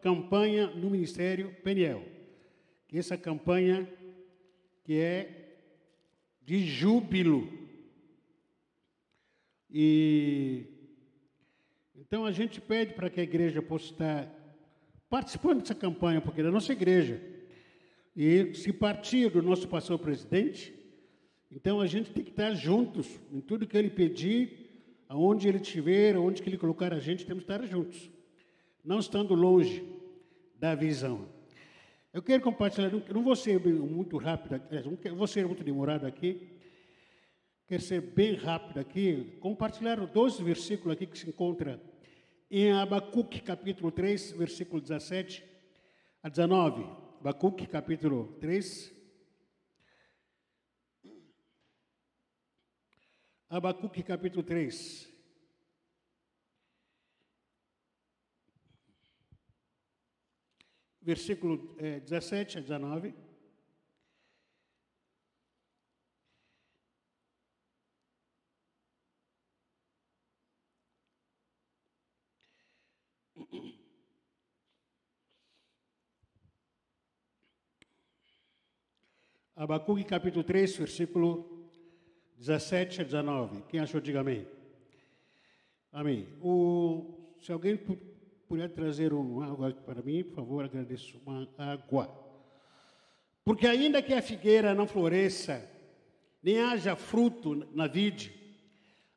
campanha 0.00 0.68
no 0.68 0.90
Ministério 0.90 1.54
Peniel. 1.62 2.04
Essa 2.92 3.16
campanha 3.16 3.86
que 4.84 4.94
é 4.94 5.58
de 6.42 6.64
júbilo. 6.64 7.46
E 9.70 10.64
então 11.98 12.24
a 12.24 12.30
gente 12.30 12.60
pede 12.60 12.94
para 12.94 13.10
que 13.10 13.20
a 13.20 13.24
igreja 13.24 13.60
possa 13.60 13.86
estar 13.86 14.36
participando 15.10 15.60
dessa 15.60 15.74
campanha, 15.74 16.20
porque 16.20 16.40
é 16.40 16.44
da 16.44 16.50
nossa 16.50 16.72
igreja. 16.72 17.20
E 18.14 18.54
se 18.54 18.72
partir 18.72 19.28
do 19.28 19.42
nosso 19.42 19.68
pastor 19.68 19.98
presidente, 19.98 20.72
então 21.50 21.80
a 21.80 21.86
gente 21.86 22.10
tem 22.12 22.24
que 22.24 22.30
estar 22.30 22.54
juntos 22.54 23.20
em 23.32 23.40
tudo 23.40 23.66
que 23.66 23.76
ele 23.76 23.90
pedir, 23.90 25.04
aonde 25.08 25.48
ele 25.48 25.58
estiver, 25.58 26.14
aonde 26.14 26.42
que 26.42 26.48
ele 26.48 26.56
colocar 26.56 26.94
a 26.94 27.00
gente, 27.00 27.26
temos 27.26 27.44
que 27.44 27.52
estar 27.52 27.66
juntos, 27.66 28.10
não 28.86 29.00
estando 29.00 29.34
longe 29.34 29.84
da 30.54 30.74
visão. 30.74 31.28
Eu 32.12 32.22
quero 32.22 32.42
compartilhar, 32.42 32.90
não 33.12 33.22
vou 33.22 33.34
ser 33.34 33.58
muito 33.60 34.16
rápido, 34.16 34.62
vou 35.14 35.26
ser 35.26 35.44
muito 35.44 35.64
demorado 35.64 36.06
aqui, 36.06 36.56
quero 37.66 37.82
ser 37.82 38.00
bem 38.00 38.34
rápido 38.34 38.78
aqui, 38.78 39.36
compartilhar 39.40 39.96
dois 40.06 40.38
versículos 40.38 40.94
aqui 40.94 41.06
que 41.06 41.18
se 41.18 41.28
encontra 41.28 41.82
em 42.48 42.72
Abacuque 42.72 43.40
capítulo 43.40 43.90
3, 43.90 44.32
versículo 44.32 44.80
17 44.80 45.44
a 46.22 46.28
19. 46.28 46.84
Abacuque 47.20 47.66
capítulo 47.66 48.36
3. 48.40 48.94
Abacuque 53.50 54.02
capítulo 54.02 54.44
3. 54.44 55.15
Versículo 61.06 61.76
é, 61.78 62.00
17 62.00 62.58
a 62.58 62.60
19. 62.60 63.14
Abacuque 79.54 80.02
capítulo 80.02 80.42
3, 80.42 80.76
versículo 80.76 81.70
17 82.36 83.02
a 83.02 83.04
19. 83.04 83.62
Quem 83.68 83.78
achou, 83.78 84.00
diga 84.00 84.22
amém. 84.22 84.44
Amém. 85.92 86.26
O, 86.42 87.36
se 87.38 87.52
alguém 87.52 87.76
puder 88.48 88.70
trazer 88.70 89.12
uma 89.12 89.46
água 89.46 89.72
para 89.72 90.02
mim, 90.02 90.22
por 90.22 90.36
favor, 90.36 90.64
agradeço. 90.64 91.20
Uma 91.26 91.48
água. 91.58 92.08
Porque 93.44 93.66
ainda 93.66 94.02
que 94.02 94.14
a 94.14 94.22
figueira 94.22 94.74
não 94.74 94.86
floresça, 94.86 95.68
nem 96.42 96.60
haja 96.60 96.94
fruto 96.94 97.66
na 97.74 97.86
vide, 97.86 98.32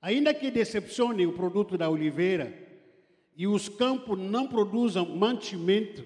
ainda 0.01 0.33
que 0.33 0.51
decepcione 0.51 1.25
o 1.27 1.33
produto 1.33 1.77
da 1.77 1.89
oliveira, 1.89 2.67
e 3.35 3.47
os 3.47 3.69
campos 3.69 4.19
não 4.19 4.47
produzam 4.47 5.05
mantimento, 5.05 6.05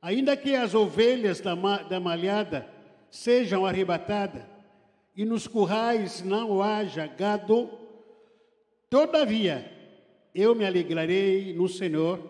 ainda 0.00 0.36
que 0.36 0.54
as 0.54 0.74
ovelhas 0.74 1.40
da, 1.40 1.54
da 1.82 1.98
malhada 1.98 2.68
sejam 3.10 3.66
arrebatadas, 3.66 4.44
e 5.16 5.24
nos 5.24 5.46
currais 5.46 6.22
não 6.22 6.62
haja 6.62 7.06
gado, 7.06 7.70
todavia 8.90 9.75
eu 10.36 10.54
me 10.54 10.66
alegrarei 10.66 11.54
no 11.54 11.66
Senhor, 11.66 12.20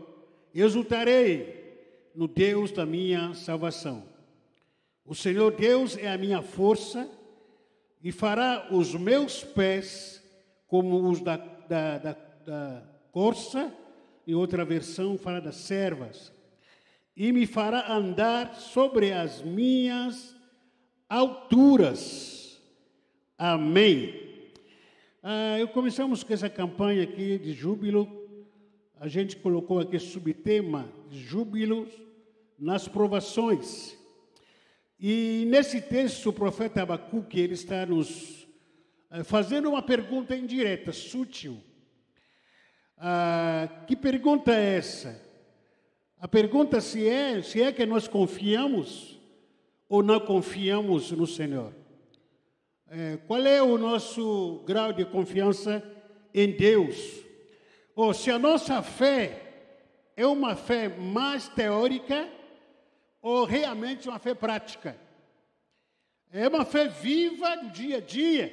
exultarei 0.54 2.10
no 2.14 2.28
Deus 2.28 2.70
da 2.70 2.86
minha 2.86 3.34
salvação. 3.34 4.04
O 5.04 5.14
Senhor 5.14 5.52
Deus 5.52 5.96
é 5.98 6.08
a 6.08 6.16
minha 6.16 6.40
força 6.40 7.10
e 8.02 8.12
fará 8.12 8.68
os 8.70 8.94
meus 8.94 9.42
pés 9.42 10.22
como 10.68 11.08
os 11.10 11.20
da, 11.20 11.36
da, 11.36 11.98
da, 11.98 12.12
da 12.44 12.82
corça, 13.10 13.72
e 14.26 14.34
outra 14.34 14.64
versão 14.64 15.16
fala 15.16 15.40
das 15.40 15.56
servas, 15.56 16.32
e 17.16 17.32
me 17.32 17.46
fará 17.46 17.92
andar 17.92 18.56
sobre 18.56 19.12
as 19.12 19.42
minhas 19.42 20.34
alturas. 21.08 22.60
Amém. 23.38 24.25
Ah, 25.28 25.58
eu 25.58 25.66
começamos 25.66 26.22
com 26.22 26.32
essa 26.32 26.48
campanha 26.48 27.02
aqui 27.02 27.36
de 27.36 27.52
júbilo. 27.52 28.06
A 28.94 29.08
gente 29.08 29.34
colocou 29.34 29.80
aqui 29.80 29.98
subtema 29.98 30.88
júbilo 31.10 31.88
nas 32.56 32.86
provações. 32.86 33.98
E 35.00 35.44
nesse 35.48 35.80
texto, 35.80 36.28
o 36.28 36.32
profeta 36.32 36.80
Abacuque, 36.80 37.40
ele 37.40 37.54
está 37.54 37.84
nos 37.84 38.46
eh, 39.10 39.24
fazendo 39.24 39.68
uma 39.68 39.82
pergunta 39.82 40.36
indireta, 40.36 40.92
sutil. 40.92 41.60
Ah, 42.96 43.68
que 43.84 43.96
pergunta 43.96 44.54
é 44.54 44.76
essa? 44.76 45.20
A 46.20 46.28
pergunta 46.28 46.80
se 46.80 47.04
é, 47.04 47.42
se 47.42 47.60
é 47.60 47.72
que 47.72 47.84
nós 47.84 48.06
confiamos 48.06 49.18
ou 49.88 50.04
não 50.04 50.20
confiamos 50.20 51.10
no 51.10 51.26
Senhor? 51.26 51.74
É, 52.88 53.18
qual 53.26 53.44
é 53.44 53.60
o 53.60 53.76
nosso 53.76 54.62
grau 54.64 54.92
de 54.92 55.04
confiança 55.04 55.82
em 56.32 56.52
Deus? 56.52 56.96
Ou 57.94 58.14
se 58.14 58.30
a 58.30 58.38
nossa 58.38 58.82
fé 58.82 59.42
é 60.16 60.26
uma 60.26 60.54
fé 60.54 60.88
mais 60.88 61.48
teórica 61.48 62.28
ou 63.20 63.44
realmente 63.44 64.08
uma 64.08 64.18
fé 64.18 64.34
prática? 64.34 64.96
É 66.32 66.46
uma 66.48 66.64
fé 66.64 66.86
viva 66.86 67.56
do 67.56 67.70
dia 67.70 67.96
a 67.96 68.00
dia? 68.00 68.52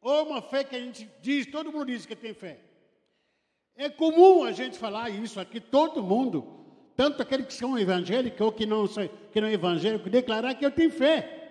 Ou 0.00 0.28
uma 0.28 0.42
fé 0.42 0.64
que 0.64 0.74
a 0.74 0.80
gente 0.80 1.08
diz, 1.20 1.46
todo 1.46 1.70
mundo 1.70 1.86
diz 1.86 2.04
que 2.04 2.16
tem 2.16 2.34
fé? 2.34 2.58
É 3.76 3.88
comum 3.88 4.42
a 4.42 4.52
gente 4.52 4.78
falar 4.78 5.10
isso 5.10 5.38
aqui, 5.38 5.60
todo 5.60 6.02
mundo 6.02 6.60
tanto 6.96 7.22
aqueles 7.22 7.46
que 7.46 7.54
são 7.54 7.78
evangélicos 7.78 8.40
ou 8.40 8.52
que 8.52 8.66
não, 8.66 8.86
que 8.86 9.40
não 9.40 9.48
é 9.48 9.52
evangélico, 9.52 10.10
declarar 10.10 10.54
que 10.54 10.64
eu 10.64 10.70
tenho 10.70 10.90
fé. 10.90 11.41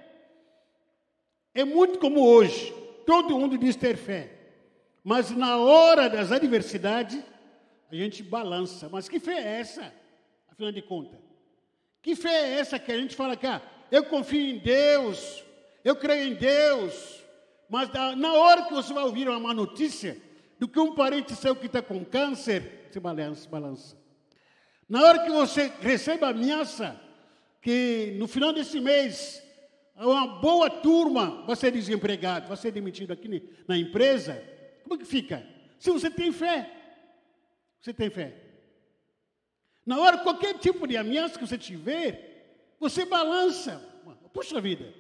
É 1.54 1.64
muito 1.64 2.00
como 2.00 2.26
hoje, 2.26 2.74
todo 3.06 3.38
mundo 3.38 3.58
diz 3.58 3.76
ter 3.76 3.98
fé. 3.98 4.32
Mas 5.04 5.32
na 5.32 5.58
hora 5.58 6.10
das 6.10 6.32
adversidades, 6.32 7.22
a 7.92 7.96
gente 7.96 8.24
balança. 8.24 8.88
Mas 8.90 9.10
que 9.10 9.20
fé 9.20 9.40
é 9.40 9.60
essa? 9.60 9.94
Afinal 10.50 10.72
de 10.72 10.82
contas. 10.82 11.20
Que 12.02 12.16
fé 12.16 12.30
é 12.30 12.60
essa 12.60 12.80
que 12.80 12.92
a 12.92 12.98
gente 12.98 13.16
fala 13.16 13.36
que 13.36 13.46
ah, 13.46 13.62
eu 13.92 14.06
confio 14.06 14.42
em 14.42 14.58
Deus, 14.58 15.44
eu 15.84 15.96
creio 15.96 16.32
em 16.32 16.36
Deus, 16.36 17.22
mas 17.70 17.90
na 18.18 18.34
hora 18.34 18.64
que 18.64 18.74
você 18.74 18.94
vai 18.94 19.04
ouvir 19.04 19.28
uma 19.28 19.40
má 19.40 19.54
notícia 19.54 20.18
do 20.58 20.68
que 20.68 20.80
um 20.80 20.96
parente 20.96 21.36
seu 21.36 21.56
que 21.56 21.66
está 21.66 21.82
com 21.82 22.04
câncer, 22.06 22.88
você 22.90 23.00
balança, 23.00 23.50
balança. 23.50 23.98
Na 24.88 25.04
hora 25.04 25.24
que 25.24 25.32
você 25.32 25.72
recebe 25.82 26.24
a 26.26 26.30
ameaça 26.30 27.00
que 27.62 28.16
no 28.18 28.28
final 28.28 28.52
desse 28.52 28.80
mês 28.80 29.44
uma 29.96 30.28
boa 30.40 30.70
turma 30.70 31.44
vai 31.46 31.56
ser 31.56 31.72
desempregado, 31.72 32.48
vai 32.48 32.58
ser 32.58 32.72
demitido 32.72 33.12
aqui 33.12 33.50
na 33.68 33.78
empresa, 33.78 34.44
como 34.84 34.98
que 34.98 35.06
fica? 35.06 35.46
Se 35.80 35.92
você 35.92 36.10
tem 36.10 36.32
fé, 36.32 36.70
você 37.80 37.94
tem 37.94 38.10
fé. 38.10 38.36
Na 39.86 40.00
hora, 40.00 40.20
qualquer 40.20 40.58
tipo 40.60 40.88
de 40.88 40.96
ameaça 40.96 41.38
que 41.38 41.46
você 41.48 41.58
tiver, 41.58 42.76
você 42.80 43.06
balança. 43.06 43.90
Puxa 44.34 44.62
vida, 44.62 44.94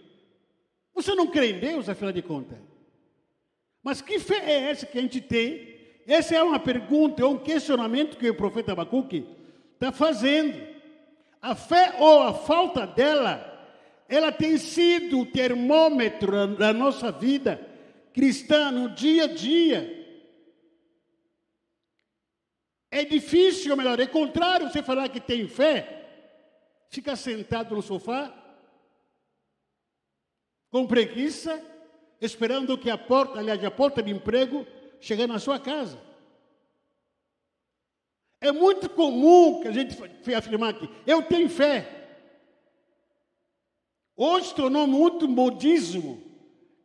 você 0.93 1.15
não 1.15 1.27
crê 1.27 1.51
em 1.51 1.59
Deus, 1.59 1.87
afinal 1.87 2.11
de 2.11 2.21
contas? 2.21 2.57
Mas 3.81 4.01
que 4.01 4.19
fé 4.19 4.39
é 4.45 4.69
essa 4.69 4.85
que 4.85 4.97
a 4.97 5.01
gente 5.01 5.21
tem? 5.21 5.71
Essa 6.05 6.35
é 6.35 6.43
uma 6.43 6.59
pergunta, 6.59 7.21
é 7.21 7.25
um 7.25 7.37
questionamento 7.37 8.17
que 8.17 8.29
o 8.29 8.35
profeta 8.35 8.71
Abacuque 8.73 9.25
está 9.73 9.91
fazendo. 9.91 10.61
A 11.41 11.55
fé 11.55 11.95
ou 11.99 12.23
a 12.23 12.33
falta 12.33 12.85
dela, 12.85 13.50
ela 14.11 14.29
tem 14.29 14.57
sido 14.57 15.21
o 15.21 15.25
termômetro 15.25 16.45
da 16.57 16.73
nossa 16.73 17.13
vida 17.13 17.65
cristã 18.13 18.69
no 18.69 18.89
dia 18.89 19.23
a 19.23 19.27
dia. 19.27 19.99
É 22.91 23.05
difícil, 23.05 23.71
ou 23.71 23.77
melhor, 23.77 23.97
é 24.01 24.05
contrário 24.05 24.69
você 24.69 24.83
falar 24.83 25.07
que 25.07 25.21
tem 25.21 25.47
fé, 25.47 26.05
fica 26.89 27.15
sentado 27.15 27.73
no 27.73 27.81
sofá, 27.81 28.35
com 30.69 30.85
preguiça, 30.85 31.63
esperando 32.19 32.77
que 32.77 32.89
a 32.89 32.97
porta, 32.97 33.39
aliás, 33.39 33.63
a 33.63 33.71
porta 33.71 34.03
de 34.03 34.11
emprego 34.11 34.67
chegue 34.99 35.25
na 35.25 35.39
sua 35.39 35.57
casa. 35.57 35.97
É 38.41 38.51
muito 38.51 38.89
comum 38.89 39.61
que 39.61 39.69
a 39.69 39.71
gente 39.71 39.97
afirmar 40.35 40.71
aqui, 40.71 40.89
eu 41.07 41.23
tenho 41.23 41.49
fé. 41.49 42.00
Hoje 44.15 44.53
tornou 44.53 44.85
muito 44.85 45.27
modismo, 45.27 46.21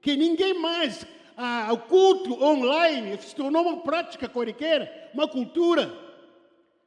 que 0.01 0.17
ninguém 0.17 0.55
mais, 0.55 1.07
ah, 1.37 1.69
o 1.73 1.79
culto 1.79 2.43
online 2.43 3.19
se 3.19 3.35
tornou 3.35 3.63
uma 3.63 3.83
prática 3.83 4.29
corriqueira, 4.29 5.11
uma 5.13 5.29
cultura. 5.29 5.93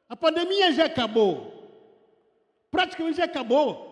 A 0.08 0.16
pandemia 0.16 0.72
já 0.72 0.86
acabou. 0.86 1.60
Praticamente 2.72 3.18
já 3.18 3.26
acabou. 3.26 3.88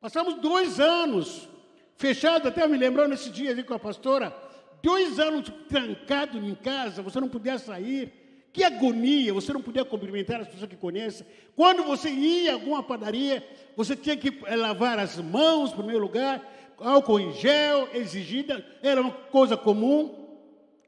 Passamos 0.00 0.34
dois 0.34 0.80
anos 0.80 1.48
fechados, 1.96 2.48
até 2.48 2.66
me 2.66 2.76
lembrou 2.76 3.06
nesse 3.06 3.30
dia 3.30 3.50
ali 3.50 3.62
com 3.62 3.74
a 3.74 3.78
pastora, 3.78 4.36
dois 4.82 5.18
anos 5.20 5.48
trancado 5.68 6.38
em 6.38 6.54
casa, 6.54 7.02
você 7.02 7.20
não 7.20 7.28
podia 7.28 7.58
sair. 7.58 8.21
Que 8.52 8.62
agonia, 8.62 9.32
você 9.32 9.52
não 9.52 9.62
podia 9.62 9.84
cumprimentar 9.84 10.42
as 10.42 10.48
pessoas 10.48 10.68
que 10.68 10.76
conhecem. 10.76 11.26
Quando 11.56 11.84
você 11.84 12.10
ia 12.10 12.50
a 12.50 12.54
alguma 12.54 12.82
padaria, 12.82 13.46
você 13.74 13.96
tinha 13.96 14.16
que 14.16 14.28
eh, 14.44 14.56
lavar 14.56 14.98
as 14.98 15.16
mãos, 15.16 15.70
em 15.70 15.76
primeiro 15.76 16.02
lugar, 16.02 16.46
álcool 16.78 17.18
em 17.18 17.32
gel, 17.32 17.88
exigida, 17.94 18.64
era 18.82 19.00
uma 19.00 19.10
coisa 19.10 19.56
comum. 19.56 20.36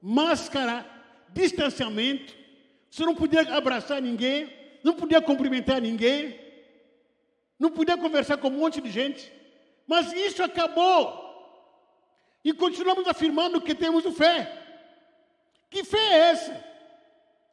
Máscara, 0.03 0.85
distanciamento. 1.33 2.35
Você 2.91 3.05
não 3.07 3.15
podia 3.15 3.41
abraçar 3.57 4.03
ninguém, 4.03 4.53
não 4.83 4.93
podia 4.93 5.23
cumprimentar 5.23 5.81
ninguém, 5.81 6.39
não 7.59 7.71
podia 7.71 7.97
conversar 7.97 8.37
com 8.37 8.49
um 8.49 8.59
monte 8.59 8.83
de 8.83 8.91
gente. 8.91 9.33
Mas 9.87 10.13
isso 10.13 10.43
acabou. 10.43 11.23
E 12.45 12.53
continuamos 12.53 13.09
afirmando 13.09 13.61
que 13.61 13.75
temos 13.75 14.05
fé. 14.15 14.53
Que 15.71 15.83
fé 15.83 15.99
é 15.99 16.19
essa? 16.31 16.74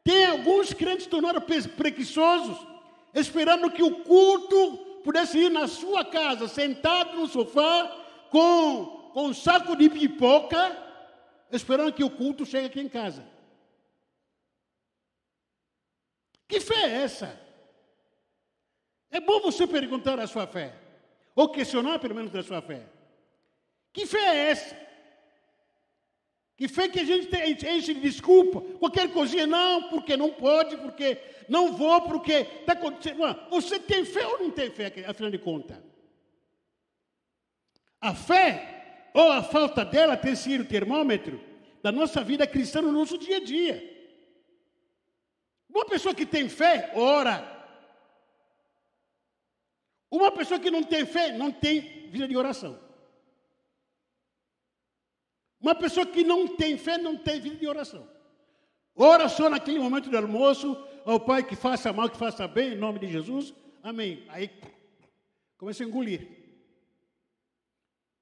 Tem 0.03 0.25
alguns 0.25 0.73
crentes 0.73 1.05
tornaram 1.05 1.41
preguiçosos, 1.41 2.57
esperando 3.13 3.69
que 3.69 3.83
o 3.83 4.03
culto 4.03 4.77
pudesse 5.03 5.37
ir 5.37 5.49
na 5.49 5.67
sua 5.67 6.03
casa, 6.03 6.47
sentado 6.47 7.17
no 7.17 7.27
sofá, 7.27 7.87
com, 8.29 9.11
com 9.13 9.27
um 9.27 9.33
saco 9.33 9.75
de 9.75 9.89
pipoca, 9.89 10.77
esperando 11.51 11.93
que 11.93 12.03
o 12.03 12.09
culto 12.09 12.45
chegue 12.45 12.67
aqui 12.67 12.79
em 12.79 12.89
casa. 12.89 13.23
Que 16.47 16.59
fé 16.59 16.83
é 16.83 17.03
essa? 17.03 17.39
É 19.09 19.19
bom 19.19 19.39
você 19.41 19.67
perguntar 19.67 20.19
a 20.19 20.27
sua 20.27 20.47
fé, 20.47 20.73
ou 21.35 21.49
questionar 21.49 21.99
pelo 21.99 22.15
menos 22.15 22.35
a 22.35 22.41
sua 22.41 22.61
fé. 22.61 22.87
Que 23.93 24.05
fé 24.05 24.19
é 24.19 24.49
essa? 24.51 24.90
Que 26.57 26.67
fé 26.67 26.87
que 26.87 26.99
a 26.99 27.03
gente 27.03 27.67
enche 27.67 27.93
de 27.93 28.01
desculpa. 28.01 28.61
Qualquer 28.77 29.11
coisinha, 29.11 29.47
não, 29.47 29.89
porque 29.89 30.15
não 30.15 30.29
pode, 30.29 30.77
porque 30.77 31.17
não 31.49 31.73
vou, 31.73 32.01
porque 32.01 32.33
está 32.33 32.73
acontecendo. 32.73 33.19
Você 33.49 33.79
tem 33.79 34.05
fé 34.05 34.25
ou 34.27 34.39
não 34.39 34.51
tem 34.51 34.69
fé, 34.69 34.93
afinal 35.07 35.31
de 35.31 35.39
contas? 35.39 35.77
A 37.99 38.13
fé, 38.13 39.09
ou 39.13 39.31
a 39.31 39.41
falta 39.43 39.83
dela, 39.83 40.15
tem 40.17 40.35
sido 40.35 40.61
o 40.61 40.67
termômetro 40.67 41.41
da 41.81 41.91
nossa 41.91 42.23
vida 42.23 42.45
cristã 42.45 42.81
no 42.81 42.91
nosso 42.91 43.17
dia 43.17 43.37
a 43.37 43.43
dia. 43.43 43.89
Uma 45.69 45.85
pessoa 45.85 46.13
que 46.13 46.25
tem 46.25 46.49
fé, 46.49 46.91
ora. 46.95 47.59
Uma 50.11 50.31
pessoa 50.31 50.59
que 50.59 50.69
não 50.69 50.83
tem 50.83 51.05
fé, 51.05 51.31
não 51.37 51.51
tem 51.51 52.09
vida 52.09 52.27
de 52.27 52.35
oração. 52.35 52.90
Uma 55.61 55.75
pessoa 55.75 56.05
que 56.05 56.23
não 56.23 56.47
tem 56.47 56.77
fé 56.77 56.97
não 56.97 57.15
tem 57.15 57.39
vida 57.39 57.55
de 57.55 57.67
oração. 57.67 58.09
Ora 58.95 59.29
só 59.29 59.49
naquele 59.49 59.79
momento 59.79 60.09
do 60.09 60.17
almoço, 60.17 60.75
ao 61.05 61.19
Pai 61.19 61.43
que 61.43 61.55
faça 61.55 61.93
mal, 61.93 62.09
que 62.09 62.17
faça 62.17 62.47
bem, 62.47 62.73
em 62.73 62.77
nome 62.77 62.99
de 62.99 63.07
Jesus. 63.07 63.53
Amém. 63.83 64.25
Aí 64.29 64.49
começa 65.57 65.83
a 65.83 65.87
engolir. 65.87 66.27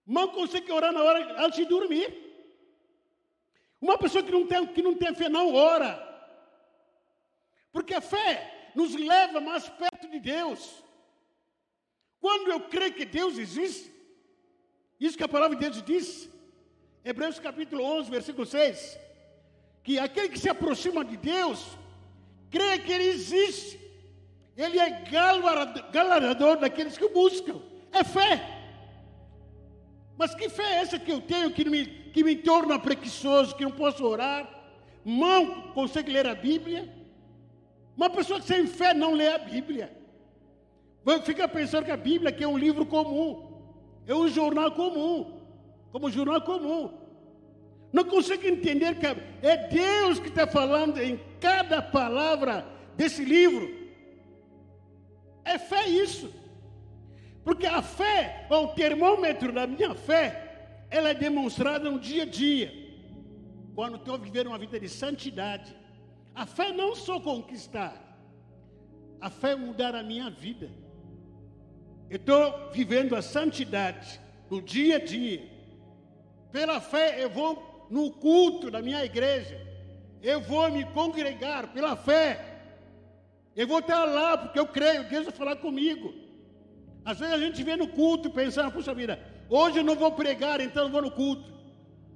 Mal 0.06 0.31
consegue 0.31 0.71
orar 0.71 0.91
na 0.91 1.01
hora 1.01 1.45
antes 1.45 1.57
de 1.57 1.65
dormir. 1.65 2.27
Uma 3.80 3.97
pessoa 3.97 4.24
que 4.24 4.31
não 4.31 4.45
tem, 4.45 4.65
que 4.68 4.81
não 4.81 4.95
tem 4.95 5.15
fé 5.15 5.30
não 5.30 5.53
ora. 5.53 6.06
Porque 7.71 7.94
a 7.94 8.01
fé 8.01 8.71
nos 8.75 8.94
leva 8.95 9.39
mais 9.39 9.69
perto 9.69 10.09
de 10.09 10.19
Deus. 10.19 10.83
Quando 12.19 12.51
eu 12.51 12.62
creio 12.62 12.94
que 12.94 13.06
Deus 13.06 13.38
existe, 13.38 13.94
isso 15.00 15.18
que 15.18 15.24
a 15.24 15.30
palavra 15.30 15.56
de 15.56 15.69
Deus 15.69 15.81
diz, 15.81 16.30
Hebreus 17.03 17.39
capítulo 17.39 17.83
11, 17.83 18.09
versículo 18.09 18.45
6, 18.45 18.99
que 19.83 19.97
aquele 19.97 20.29
que 20.29 20.39
se 20.39 20.49
aproxima 20.49 21.03
de 21.05 21.15
Deus, 21.15 21.65
crê 22.51 22.77
que 22.79 22.91
Ele 22.91 23.05
existe, 23.05 23.79
Ele 24.57 24.77
é 24.77 24.89
galardador 25.91 26.57
daqueles 26.57 26.97
que 26.97 27.05
o 27.05 27.13
buscam, 27.13 27.61
é 27.91 28.03
fé. 28.03 28.57
Mas 30.17 30.35
que 30.35 30.49
fé 30.49 30.63
é 30.63 30.75
essa 30.81 30.99
que 30.99 31.11
eu 31.11 31.21
tenho 31.21 31.51
que 31.51 31.63
me, 31.69 31.85
que 31.85 32.23
me 32.23 32.35
torna 32.35 32.77
preguiçoso, 32.77 33.55
que 33.55 33.63
não 33.63 33.71
posso 33.71 34.05
orar, 34.05 34.49
não 35.05 35.71
consegue 35.71 36.11
ler 36.11 36.27
a 36.27 36.35
Bíblia? 36.35 36.93
Uma 37.95 38.09
pessoa 38.09 38.41
sem 38.41 38.67
fé 38.67 38.93
não 38.93 39.13
lê 39.13 39.29
a 39.29 39.37
Bíblia. 39.37 39.97
Fica 41.23 41.47
pensando 41.47 41.85
que 41.85 41.91
a 41.91 41.97
Bíblia 41.97 42.31
que 42.31 42.43
é 42.43 42.47
um 42.47 42.57
livro 42.57 42.85
comum, 42.85 43.61
é 44.05 44.13
um 44.13 44.27
jornal 44.27 44.73
comum 44.73 45.38
como 45.91 46.09
jornal 46.09 46.41
comum. 46.41 46.91
Não 47.91 48.03
consegue 48.03 48.47
entender 48.47 48.95
que 48.95 49.06
é 49.06 49.68
Deus 49.68 50.19
que 50.19 50.27
está 50.27 50.45
falando 50.45 51.00
em 51.00 51.19
cada 51.39 51.81
palavra 51.81 52.65
desse 52.95 53.24
livro. 53.24 53.68
É 55.44 55.57
fé 55.57 55.88
isso. 55.88 56.31
Porque 57.44 57.65
a 57.65 57.81
fé, 57.81 58.45
o 58.50 58.68
termômetro 58.68 59.51
da 59.51 59.65
minha 59.65 59.95
fé, 59.95 60.86
ela 60.91 61.09
é 61.09 61.13
demonstrada 61.13 61.89
no 61.89 62.00
dia 62.00 62.24
a 62.24 62.25
dia. 62.25 62.71
Quando 63.74 63.95
estou 63.95 64.18
vivendo 64.18 64.47
uma 64.47 64.57
vida 64.57 64.80
de 64.80 64.89
santidade. 64.89 65.75
A 66.35 66.45
fé 66.45 66.71
não 66.71 66.95
só 66.95 67.19
conquistar, 67.19 68.09
a 69.19 69.30
fé 69.30 69.51
é 69.51 69.56
mudar 69.56 69.95
a 69.95 70.03
minha 70.03 70.30
vida. 70.30 70.69
Eu 72.09 72.18
estou 72.18 72.71
vivendo 72.71 73.15
a 73.15 73.21
santidade 73.21 74.21
no 74.50 74.62
dia 74.62 74.97
a 74.97 75.00
dia. 75.00 75.58
Pela 76.51 76.81
fé 76.81 77.23
eu 77.23 77.29
vou 77.29 77.87
no 77.89 78.11
culto 78.11 78.69
da 78.71 78.81
minha 78.81 79.03
igreja. 79.03 79.59
Eu 80.21 80.41
vou 80.41 80.69
me 80.71 80.83
congregar 80.85 81.67
pela 81.67 81.95
fé. 81.95 82.45
Eu 83.55 83.67
vou 83.67 83.79
estar 83.79 84.05
lá 84.05 84.37
porque 84.37 84.59
eu 84.59 84.67
creio, 84.67 85.09
Deus 85.09 85.25
vai 85.25 85.33
falar 85.33 85.55
comigo. 85.57 86.13
Às 87.03 87.19
vezes 87.19 87.33
a 87.33 87.39
gente 87.39 87.63
vem 87.63 87.77
no 87.77 87.87
culto 87.87 88.29
pensando, 88.29 88.71
puxa 88.71 88.93
vida, 88.93 89.19
hoje 89.49 89.79
eu 89.79 89.83
não 89.83 89.95
vou 89.95 90.11
pregar, 90.11 90.61
então 90.61 90.83
eu 90.83 90.89
vou 90.89 91.01
no 91.01 91.11
culto. 91.11 91.51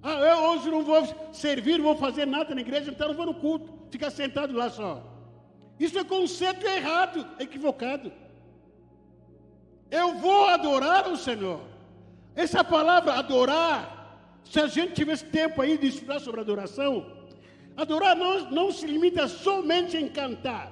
Ah, 0.01 0.19
eu 0.19 0.37
hoje 0.49 0.69
não 0.69 0.83
vou 0.83 1.33
servir, 1.33 1.77
não 1.77 1.85
vou 1.85 1.95
fazer 1.95 2.27
nada 2.27 2.53
na 2.53 2.61
igreja, 2.61 2.91
então 2.91 3.07
eu 3.07 3.13
vou 3.13 3.25
no 3.25 3.33
culto. 3.33 3.71
Ficar 3.89 4.11
sentado 4.11 4.53
lá 4.53 4.69
só. 4.69 5.01
Isso 5.79 5.97
é 5.97 6.03
conceito 6.03 6.65
errado, 6.65 7.25
equivocado. 7.39 8.11
Eu 9.89 10.15
vou 10.15 10.47
adorar 10.47 11.07
o 11.07 11.15
Senhor. 11.15 11.61
Essa 12.35 12.63
palavra 12.63 13.13
adorar 13.13 14.02
se 14.45 14.59
a 14.59 14.67
gente 14.67 14.93
tivesse 14.93 15.25
tempo 15.25 15.61
aí 15.61 15.77
de 15.77 15.87
estudar 15.87 16.19
sobre 16.19 16.41
adoração, 16.41 17.05
adorar 17.75 18.15
não, 18.15 18.51
não 18.51 18.71
se 18.71 18.85
limita 18.85 19.27
somente 19.27 19.97
em 19.97 20.07
cantar. 20.07 20.71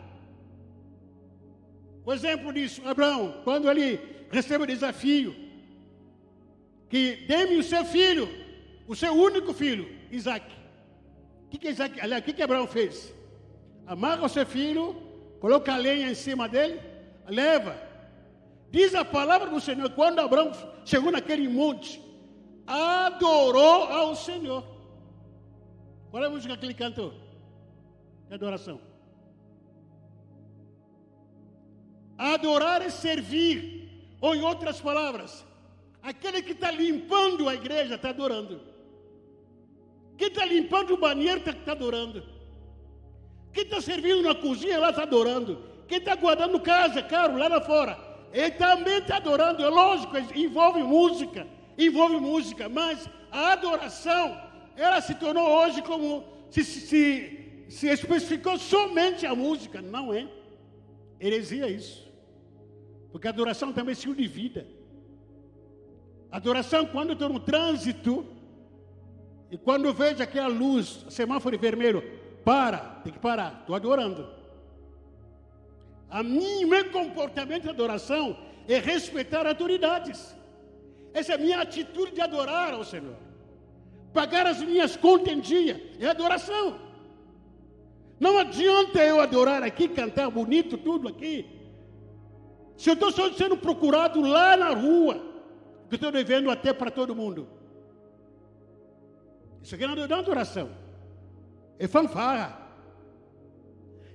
O 2.05 2.13
exemplo 2.13 2.51
disso, 2.51 2.81
Abraão, 2.85 3.41
quando 3.43 3.69
ele 3.69 3.99
recebe 4.31 4.63
o 4.63 4.67
desafio, 4.67 5.35
que 6.89 7.17
dê-me 7.27 7.57
o 7.57 7.63
seu 7.63 7.85
filho, 7.85 8.27
o 8.87 8.95
seu 8.95 9.13
único 9.13 9.53
filho, 9.53 9.87
Isaac. 10.11 10.45
O 11.45 11.49
que, 11.49 11.57
que, 11.57 11.73
que, 11.73 12.33
que 12.33 12.43
Abraão 12.43 12.67
fez? 12.67 13.13
Amarra 13.85 14.25
o 14.25 14.29
seu 14.29 14.45
filho, 14.45 14.95
coloca 15.39 15.73
a 15.73 15.77
lenha 15.77 16.09
em 16.09 16.15
cima 16.15 16.47
dele, 16.47 16.79
leva. 17.27 17.75
Diz 18.71 18.95
a 18.95 19.03
palavra 19.03 19.49
do 19.49 19.59
Senhor, 19.59 19.89
quando 19.91 20.19
Abraão 20.19 20.51
chegou 20.85 21.11
naquele 21.11 21.47
monte, 21.47 22.01
adorou 22.67 23.83
ao 23.85 24.15
Senhor. 24.15 24.63
Qual 26.09 26.23
é 26.23 26.27
a 26.27 26.29
música 26.29 26.57
que 26.57 26.65
ele 26.65 26.73
cantou? 26.73 27.13
De 28.27 28.35
adoração. 28.35 28.79
Adorar 32.17 32.81
é 32.81 32.89
servir. 32.89 33.79
Ou 34.19 34.35
em 34.35 34.41
outras 34.41 34.79
palavras, 34.79 35.43
aquele 36.03 36.43
que 36.43 36.51
está 36.51 36.69
limpando 36.69 37.49
a 37.49 37.55
igreja 37.55 37.95
está 37.95 38.09
adorando. 38.09 38.61
Quem 40.15 40.27
está 40.27 40.45
limpando 40.45 40.93
o 40.93 40.97
banheiro 40.97 41.39
está 41.39 41.53
tá 41.53 41.71
adorando. 41.71 42.23
Quem 43.51 43.63
está 43.63 43.81
servindo 43.81 44.21
na 44.21 44.35
cozinha 44.35 44.79
lá 44.79 44.91
está 44.91 45.03
adorando. 45.03 45.63
Quem 45.87 45.97
está 45.97 46.15
guardando 46.15 46.59
casa, 46.59 47.01
carro 47.01 47.37
lá 47.37 47.47
lá 47.47 47.59
fora, 47.59 47.97
ele 48.31 48.51
também 48.51 48.99
está 48.99 49.17
adorando. 49.17 49.63
É 49.63 49.67
lógico, 49.67 50.15
envolve 50.35 50.83
música 50.83 51.47
envolve 51.87 52.17
música, 52.17 52.67
mas 52.67 53.09
a 53.31 53.53
adoração, 53.53 54.39
ela 54.75 55.01
se 55.01 55.15
tornou 55.15 55.47
hoje 55.47 55.81
como 55.81 56.23
se, 56.49 56.63
se, 56.63 57.65
se 57.69 57.87
especificou 57.87 58.57
somente 58.57 59.25
a 59.25 59.35
música. 59.35 59.81
Não 59.81 60.13
é. 60.13 60.27
Heresia 61.19 61.69
isso. 61.69 62.09
Porque 63.11 63.27
a 63.27 63.31
adoração 63.31 63.71
também 63.71 63.91
é 63.91 63.93
estilo 63.93 64.15
de 64.15 64.27
vida. 64.27 64.65
Adoração, 66.31 66.85
quando 66.85 67.13
estou 67.13 67.29
no 67.29 67.39
trânsito, 67.39 68.25
e 69.51 69.57
quando 69.57 69.93
vejo 69.93 70.23
aquela 70.23 70.47
luz, 70.47 71.05
semáforo 71.09 71.59
vermelho, 71.59 72.01
para, 72.43 72.77
tem 73.03 73.11
que 73.11 73.19
parar, 73.19 73.59
estou 73.59 73.75
adorando. 73.75 74.27
A 76.09 76.23
mim, 76.23 76.65
meu 76.65 76.89
comportamento 76.89 77.63
de 77.63 77.69
adoração 77.69 78.37
é 78.67 78.79
respeitar 78.79 79.45
autoridades. 79.45 80.35
Essa 81.13 81.33
é 81.33 81.35
a 81.35 81.37
minha 81.37 81.59
atitude 81.61 82.13
de 82.13 82.21
adorar 82.21 82.73
ao 82.73 82.83
Senhor. 82.83 83.15
Pagar 84.13 84.45
as 84.45 84.61
minhas 84.61 84.95
contas 84.95 85.33
em 85.33 85.39
dia 85.39 85.91
é 85.99 86.07
adoração. 86.07 86.79
Não 88.19 88.37
adianta 88.37 89.03
eu 89.03 89.19
adorar 89.19 89.63
aqui, 89.63 89.87
cantar 89.87 90.29
bonito, 90.29 90.77
tudo 90.77 91.07
aqui. 91.07 91.45
Se 92.77 92.89
eu 92.89 92.93
estou 92.93 93.11
sendo 93.33 93.57
procurado 93.57 94.21
lá 94.21 94.55
na 94.55 94.69
rua, 94.69 95.31
que 95.89 95.95
estou 95.95 96.11
devendo 96.11 96.49
até 96.49 96.71
para 96.71 96.89
todo 96.89 97.15
mundo. 97.15 97.47
Isso 99.61 99.75
aqui 99.75 99.85
não 99.85 99.95
é 99.95 100.13
adoração. 100.13 100.69
É 101.77 101.87
fanfarra. 101.87 102.61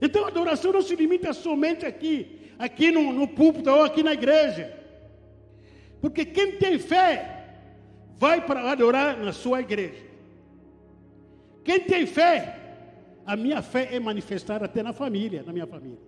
Então 0.00 0.24
a 0.24 0.28
adoração 0.28 0.72
não 0.72 0.82
se 0.82 0.94
limita 0.94 1.32
somente 1.32 1.84
aqui, 1.84 2.52
aqui 2.58 2.90
no, 2.90 3.12
no 3.12 3.28
púlpito 3.28 3.70
ou 3.70 3.82
aqui 3.82 4.02
na 4.02 4.12
igreja. 4.12 4.85
Porque 6.06 6.24
quem 6.24 6.56
tem 6.56 6.78
fé 6.78 7.48
vai 8.16 8.46
para 8.46 8.70
adorar 8.70 9.16
na 9.16 9.32
sua 9.32 9.60
igreja. 9.60 10.06
Quem 11.64 11.80
tem 11.80 12.06
fé, 12.06 12.38
a 13.26 13.34
minha 13.34 13.60
fé 13.60 13.92
é 13.92 13.98
manifestada 13.98 14.66
até 14.66 14.84
na 14.84 14.92
família, 14.92 15.42
na 15.42 15.52
minha 15.52 15.66
família. 15.66 15.98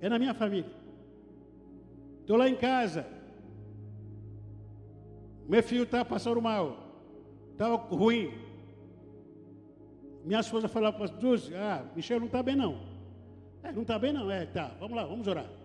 É 0.00 0.08
na 0.08 0.18
minha 0.18 0.34
família. 0.34 0.72
Estou 2.20 2.36
lá 2.36 2.48
em 2.48 2.56
casa. 2.56 3.06
Meu 5.48 5.62
filho 5.62 5.84
está 5.84 6.04
passando 6.04 6.42
mal. 6.42 6.78
Estava 7.52 7.76
ruim. 7.76 8.32
Minha 10.24 10.40
esposa 10.40 10.66
falou 10.66 10.92
para 10.92 11.04
os 11.04 11.52
ah, 11.54 11.84
Michel 11.94 12.18
não 12.18 12.26
está 12.26 12.42
bem 12.42 12.56
não. 12.56 12.80
É, 13.62 13.70
não 13.70 13.82
está 13.82 13.96
bem 14.00 14.12
não. 14.12 14.28
É, 14.28 14.46
tá, 14.46 14.72
vamos 14.80 14.96
lá, 14.96 15.04
vamos 15.04 15.28
orar. 15.28 15.57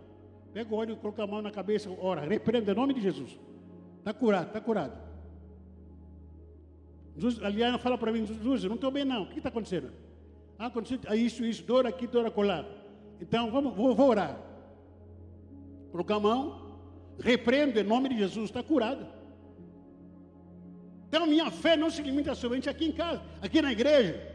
Pega 0.53 0.73
o 0.73 0.77
óleo, 0.77 0.95
coloca 0.97 1.23
a 1.23 1.27
mão 1.27 1.41
na 1.41 1.51
cabeça, 1.51 1.89
ora, 1.99 2.21
repreenda 2.21 2.71
em 2.71 2.75
nome 2.75 2.93
de 2.93 3.01
Jesus. 3.01 3.39
Está 3.99 4.13
curado, 4.13 4.47
está 4.47 4.61
curado. 4.61 4.95
Jesus, 7.15 7.43
a 7.43 7.49
Liana 7.49 7.77
fala 7.77 7.97
para 7.97 8.11
mim, 8.11 8.25
Jesus, 8.25 8.63
não 8.65 8.75
estou 8.75 8.91
bem 8.91 9.03
não. 9.03 9.23
O 9.23 9.27
que 9.27 9.37
está 9.37 9.49
acontecendo? 9.49 9.91
Ah, 10.57 10.67
aconteceu 10.67 10.99
ah, 11.07 11.15
isso, 11.15 11.43
isso, 11.43 11.63
dor 11.63 11.87
aqui, 11.87 12.05
dor 12.05 12.25
acolá. 12.25 12.65
Então, 13.19 13.49
vamos, 13.49 13.75
vou, 13.75 13.95
vou 13.95 14.09
orar. 14.09 14.39
Coloca 15.91 16.15
a 16.15 16.19
mão, 16.19 16.79
repreendo 17.19 17.79
em 17.79 17.83
nome 17.83 18.09
de 18.09 18.17
Jesus, 18.17 18.45
está 18.45 18.61
curado. 18.61 19.07
Então, 21.07 21.27
minha 21.27 21.49
fé 21.51 21.77
não 21.77 21.89
se 21.89 22.01
limita 22.01 22.33
somente 22.33 22.69
aqui 22.69 22.85
em 22.85 22.91
casa, 22.91 23.21
aqui 23.41 23.61
na 23.61 23.71
igreja. 23.71 24.32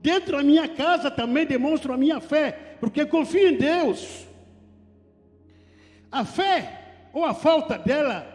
Dentro 0.00 0.36
da 0.36 0.42
minha 0.42 0.68
casa 0.68 1.10
também 1.10 1.46
demonstro 1.46 1.92
a 1.92 1.96
minha 1.96 2.20
fé, 2.20 2.76
porque 2.80 3.04
confio 3.06 3.48
em 3.48 3.56
Deus. 3.56 4.26
A 6.10 6.24
fé, 6.24 7.08
ou 7.12 7.24
a 7.24 7.34
falta 7.34 7.76
dela, 7.78 8.26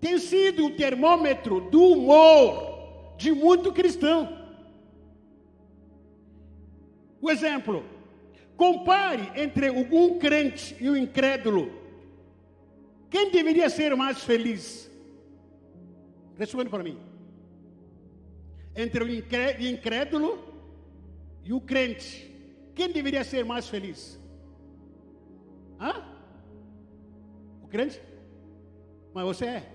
tem 0.00 0.18
sido 0.18 0.66
o 0.66 0.76
termômetro 0.76 1.70
do 1.70 1.82
humor 1.82 3.14
de 3.16 3.32
muito 3.32 3.72
cristão. 3.72 4.36
O 7.20 7.30
exemplo, 7.30 7.84
compare 8.56 9.32
entre 9.40 9.70
um 9.70 10.18
crente 10.18 10.76
e 10.78 10.88
o 10.88 10.92
um 10.92 10.96
incrédulo. 10.96 11.72
Quem 13.08 13.30
deveria 13.30 13.70
ser 13.70 13.96
mais 13.96 14.22
feliz? 14.22 14.90
Responde 16.36 16.68
para 16.68 16.82
mim 16.82 17.15
entre 18.76 19.02
o 19.02 19.08
incrédulo 19.72 20.38
e 21.42 21.52
o 21.52 21.60
crente. 21.60 22.10
Quem 22.74 22.92
deveria 22.92 23.24
ser 23.24 23.44
mais 23.44 23.68
feliz? 23.68 24.20
Hã? 25.80 25.94
O 27.62 27.68
crente? 27.68 28.00
Mas 29.14 29.24
você 29.24 29.46
é. 29.46 29.72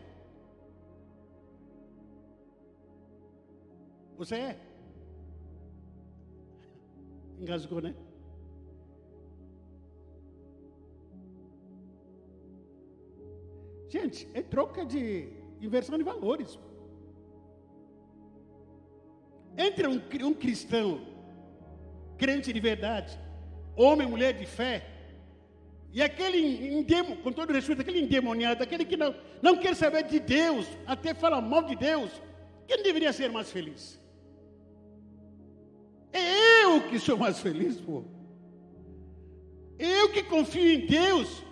Você 4.18 4.36
é. 4.36 4.60
Engasgou, 7.40 7.82
né? 7.82 7.96
Gente, 13.90 14.30
é 14.34 14.42
troca 14.42 14.86
de 14.86 15.28
inversão 15.60 15.98
de 15.98 16.04
valores. 16.04 16.60
Entre 19.58 19.88
um, 19.88 20.02
um 20.24 20.34
cristão, 20.34 21.02
crente 22.18 22.52
de 22.54 22.60
verdade, 22.60 23.18
homem, 23.76 24.08
mulher 24.08 24.34
de 24.34 24.46
fé, 24.46 24.92
e 25.94 26.02
aquele, 26.02 26.40
endemo, 26.78 27.18
com 27.18 27.32
todo 27.34 27.52
respeito, 27.52 27.82
aquele 27.82 28.00
endemoniado, 28.00 28.64
aquele 28.64 28.86
que 28.86 28.96
não, 28.96 29.14
não 29.42 29.58
quer 29.58 29.76
saber 29.76 30.04
de 30.04 30.20
Deus, 30.20 30.66
até 30.88 31.14
fala 31.14 31.42
mal 31.42 31.64
de 31.64 31.76
Deus, 31.76 32.10
quem 32.66 32.82
deveria 32.82 33.12
ser 33.12 33.30
mais 33.30 33.52
feliz? 33.52 34.00
É 36.14 36.64
eu 36.64 36.88
que 36.90 36.98
sou 36.98 37.18
mais 37.18 37.40
feliz, 37.40 37.80
pô. 37.82 38.06
Eu 39.78 40.12
que 40.14 40.24
confio 40.24 40.72
em 40.74 40.86
Deus. 40.86 41.44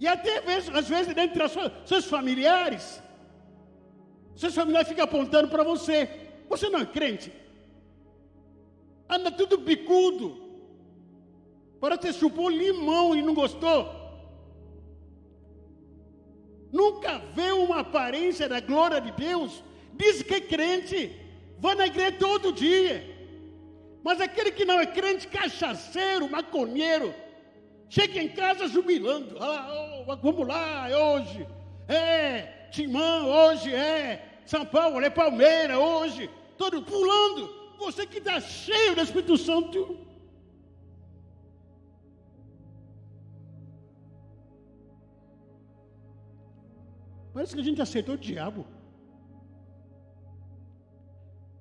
E 0.00 0.06
até 0.06 0.42
às 0.72 0.88
vezes, 0.88 1.14
dentre 1.14 1.42
os 1.42 1.52
seus 1.84 2.06
familiares, 2.06 3.02
seus 4.34 4.54
familiares 4.54 4.88
ficam 4.88 5.04
apontando 5.04 5.48
para 5.48 5.62
você. 5.62 6.27
Você 6.48 6.68
não 6.70 6.80
é 6.80 6.86
crente? 6.86 7.32
Anda 9.08 9.30
tudo 9.30 9.58
bicudo. 9.58 10.48
Parece 11.80 12.00
que 12.00 12.12
chupou 12.12 12.48
limão 12.48 13.14
e 13.14 13.22
não 13.22 13.34
gostou. 13.34 13.94
Nunca 16.72 17.18
vê 17.34 17.50
uma 17.52 17.80
aparência 17.80 18.48
da 18.48 18.60
glória 18.60 19.00
de 19.00 19.12
Deus. 19.12 19.62
Diz 19.94 20.22
que 20.22 20.34
é 20.34 20.40
crente. 20.40 21.16
Vai 21.58 21.74
na 21.74 21.86
igreja 21.86 22.12
todo 22.18 22.52
dia. 22.52 23.16
Mas 24.02 24.20
aquele 24.20 24.50
que 24.50 24.64
não 24.64 24.80
é 24.80 24.86
crente, 24.86 25.28
cachaceiro, 25.28 26.30
maconheiro, 26.30 27.14
chega 27.88 28.22
em 28.22 28.28
casa 28.28 28.68
jubilando. 28.68 29.36
Ah, 29.40 30.04
oh, 30.06 30.16
vamos 30.16 30.46
lá, 30.46 30.88
é 30.88 30.96
hoje. 30.96 31.46
É, 31.88 32.68
Timão, 32.70 33.28
hoje 33.28 33.74
é. 33.74 34.24
São 34.46 34.64
Paulo, 34.64 35.00
é 35.00 35.10
Palmeiras, 35.10 35.76
hoje 35.76 36.30
todo 36.58 36.82
pulando. 36.82 37.42
Você 37.78 38.06
que 38.06 38.18
está 38.18 38.40
cheio 38.40 38.94
do 38.96 39.00
Espírito 39.00 39.36
Santo. 39.38 39.96
Parece 47.32 47.54
que 47.54 47.60
a 47.60 47.64
gente 47.64 47.80
aceitou 47.80 48.16
o 48.16 48.18
diabo. 48.18 48.66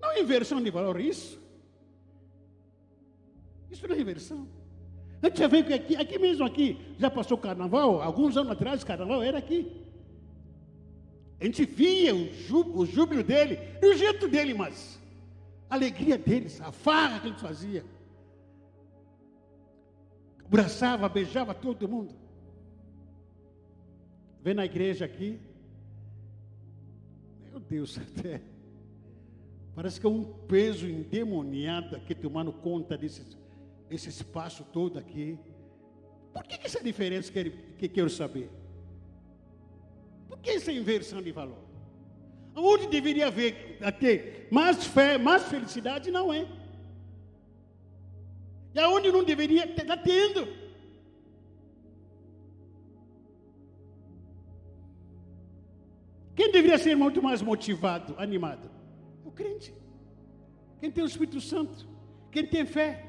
Não 0.01 0.11
é 0.11 0.21
inversão 0.21 0.61
de 0.61 0.71
valor 0.71 0.99
isso. 0.99 1.39
Isso 3.69 3.87
não 3.87 3.95
é 3.95 3.99
inversão. 3.99 4.47
A 5.21 5.27
gente 5.27 5.39
já 5.39 5.47
veio 5.47 5.73
aqui, 5.73 5.95
aqui 5.95 6.17
mesmo 6.19 6.45
aqui, 6.45 6.95
já 6.97 7.09
passou 7.09 7.37
carnaval, 7.37 8.01
alguns 8.01 8.37
anos 8.37 8.51
atrás, 8.51 8.83
carnaval 8.83 9.21
era 9.21 9.37
aqui. 9.37 9.86
A 11.39 11.45
gente 11.45 11.65
via 11.65 12.15
o 12.15 12.33
júbilo, 12.33 12.79
o 12.79 12.85
júbilo 12.85 13.23
dele 13.23 13.59
e 13.81 13.85
o 13.85 13.95
jeito 13.95 14.27
dele, 14.27 14.53
mas 14.53 14.99
a 15.69 15.75
alegria 15.75 16.17
deles, 16.17 16.59
a 16.61 16.71
farra 16.71 17.19
que 17.19 17.27
ele 17.27 17.37
fazia. 17.37 17.85
Abraçava, 20.43 21.07
beijava 21.09 21.53
todo 21.53 21.87
mundo. 21.87 22.15
Vem 24.41 24.53
na 24.53 24.65
igreja 24.65 25.05
aqui. 25.05 25.39
Meu 27.51 27.59
Deus, 27.59 27.99
até. 28.17 28.41
Parece 29.75 29.99
que 29.99 30.07
é 30.07 30.09
um 30.09 30.23
peso 30.23 30.87
endemoniado 30.87 31.95
aqui 31.95 32.15
tomando 32.15 32.51
conta 32.51 32.97
desse, 32.97 33.23
desse 33.87 34.09
espaço 34.09 34.63
todo 34.73 34.97
aqui. 34.97 35.37
Por 36.33 36.43
que, 36.43 36.57
que 36.57 36.65
essa 36.65 36.83
diferença 36.83 37.31
que, 37.31 37.51
que 37.51 37.87
quero 37.87 38.09
saber? 38.09 38.49
Por 40.27 40.39
que 40.39 40.51
essa 40.51 40.71
inversão 40.71 41.21
de 41.21 41.31
valor? 41.31 41.63
Onde 42.55 42.87
deveria 42.87 43.27
haver 43.27 43.77
ter 43.99 44.47
mais 44.51 44.85
fé, 44.85 45.17
mais 45.17 45.43
felicidade, 45.43 46.09
não 46.09 46.33
é. 46.33 46.47
E 48.73 48.79
aonde 48.79 49.11
não 49.11 49.23
deveria 49.23 49.67
ter, 49.67 49.83
está 49.83 49.97
tendo. 49.97 50.47
Quem 56.35 56.51
deveria 56.51 56.77
ser 56.77 56.95
muito 56.95 57.21
mais 57.21 57.41
motivado, 57.41 58.13
animado? 58.17 58.69
O 59.25 59.31
crente. 59.31 59.73
Quem 60.79 60.91
tem 60.91 61.03
o 61.03 61.07
Espírito 61.07 61.41
Santo. 61.41 61.87
Quem 62.31 62.45
tem 62.45 62.65
fé. 62.65 63.03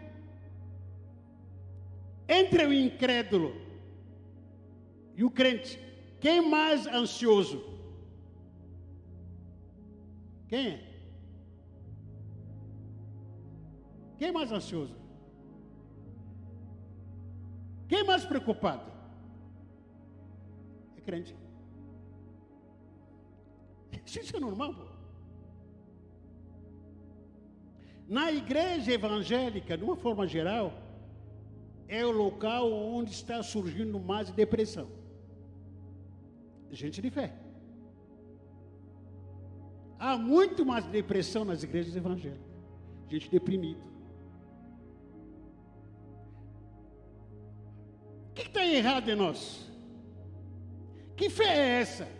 Entre 2.27 2.65
o 2.65 2.73
incrédulo 2.73 3.55
e 5.17 5.25
o 5.25 5.31
crente. 5.31 5.88
Quem 6.21 6.41
mais 6.49 6.87
ansioso? 6.87 7.65
Quem 10.49 10.69
é? 10.69 10.89
Quem 14.19 14.33
mais 14.33 14.51
ansioso? 14.51 14.97
Quem 17.89 18.05
mais 18.05 18.25
preocupado? 18.25 18.91
É 20.97 21.01
crente. 21.01 21.37
Isso 24.05 24.37
é 24.37 24.41
normal, 24.41 24.75
pô. 24.75 24.89
Na 28.09 28.33
igreja 28.33 28.93
evangélica, 28.93 29.77
de 29.77 29.85
uma 29.85 29.95
forma 29.97 30.27
geral, 30.27 30.73
é 31.87 32.05
o 32.05 32.11
local 32.11 32.73
onde 32.73 33.13
está 33.13 33.43
surgindo 33.43 34.01
mais 34.01 34.31
depressão. 34.31 34.98
Gente 36.71 37.01
de 37.01 37.11
fé. 37.11 37.33
Há 39.99 40.17
muito 40.17 40.65
mais 40.65 40.85
depressão 40.87 41.45
nas 41.45 41.63
igrejas 41.63 41.97
evangélicas. 41.97 42.47
Gente 43.09 43.31
deprimida. 43.31 43.81
O 48.31 48.35
que 48.35 48.43
está 48.43 48.65
errado 48.65 49.09
em 49.09 49.17
nós? 49.17 49.69
Que 51.17 51.29
fé 51.29 51.49
é 51.49 51.81
essa? 51.81 52.19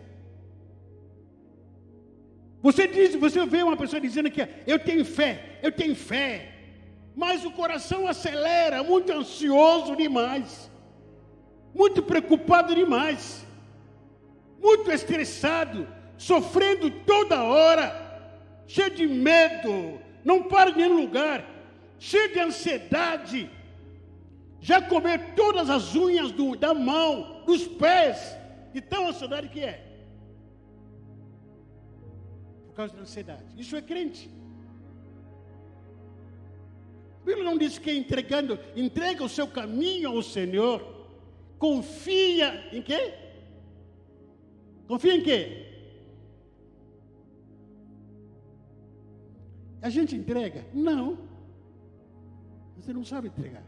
Você 2.61 2.87
diz, 2.87 3.15
você 3.15 3.45
vê 3.45 3.63
uma 3.63 3.77
pessoa 3.77 4.01
dizendo 4.01 4.29
que 4.29 4.45
eu 4.67 4.77
tenho 4.77 5.05
fé, 5.05 5.59
eu 5.63 5.71
tenho 5.71 5.95
fé, 5.95 6.53
mas 7.15 7.45
o 7.45 7.51
coração 7.51 8.05
acelera, 8.05 8.83
muito 8.83 9.13
ansioso 9.13 9.95
demais, 9.95 10.69
muito 11.73 12.03
preocupado 12.03 12.75
demais, 12.75 13.45
muito 14.61 14.91
estressado, 14.91 15.87
sofrendo 16.17 16.89
toda 16.91 17.43
hora, 17.43 18.31
cheio 18.67 18.91
de 18.91 19.07
medo, 19.07 19.99
não 20.23 20.43
para 20.43 20.71
em 20.71 20.75
nenhum 20.75 21.01
lugar, 21.01 21.45
cheio 21.97 22.33
de 22.33 22.39
ansiedade, 22.39 23.49
já 24.59 24.81
comer 24.81 25.33
todas 25.35 25.69
as 25.69 25.95
unhas 25.95 26.31
do, 26.31 26.55
da 26.55 26.73
mão, 26.73 27.43
dos 27.45 27.67
pés, 27.67 28.37
de 28.73 28.81
tão 28.81 29.07
ansiedade 29.07 29.49
que 29.49 29.61
é 29.61 29.89
causa 32.79 32.95
da 32.95 33.01
ansiedade. 33.01 33.43
Isso 33.57 33.75
é 33.75 33.81
crente. 33.81 34.31
Bíblia 37.25 37.43
não 37.43 37.57
diz 37.57 37.77
que 37.77 37.91
entregando, 37.91 38.57
entrega 38.73 39.21
o 39.21 39.27
seu 39.27 39.45
caminho 39.45 40.11
ao 40.11 40.23
Senhor, 40.23 40.79
confia 41.57 42.69
em 42.71 42.81
quê? 42.81 43.13
Confia 44.89 45.15
em 45.15 45.21
quê? 45.21 45.67
A 49.83 49.89
gente 49.89 50.15
entrega? 50.15 50.65
Não. 50.73 51.19
Você 52.75 52.91
não 52.91 53.05
sabe 53.05 53.27
entregar. 53.27 53.63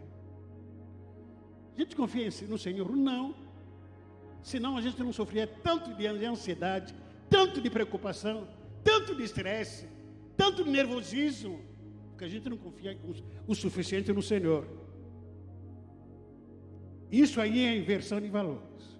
A 1.75 1.79
gente 1.79 1.95
confia 1.95 2.27
no 2.49 2.57
Senhor? 2.57 2.89
Não. 2.95 3.35
Senão 4.41 4.75
a 4.77 4.81
gente 4.81 4.99
não 5.03 5.13
sofria 5.13 5.45
tanto 5.45 5.93
de 5.93 6.07
ansiedade, 6.07 6.95
tanto 7.29 7.61
de 7.61 7.69
preocupação 7.69 8.47
tanto 8.83 9.13
de 9.13 9.23
estresse, 9.23 9.85
tanto 10.35 10.63
de 10.63 10.71
nervosismo, 10.71 11.59
porque 12.09 12.25
a 12.25 12.27
gente 12.27 12.49
não 12.49 12.57
confia 12.57 12.97
o 13.47 13.53
suficiente 13.53 14.11
no 14.11 14.23
Senhor. 14.23 14.67
Isso 17.11 17.39
aí 17.39 17.63
é 17.63 17.77
inversão 17.77 18.19
de 18.19 18.27
valores. 18.27 18.99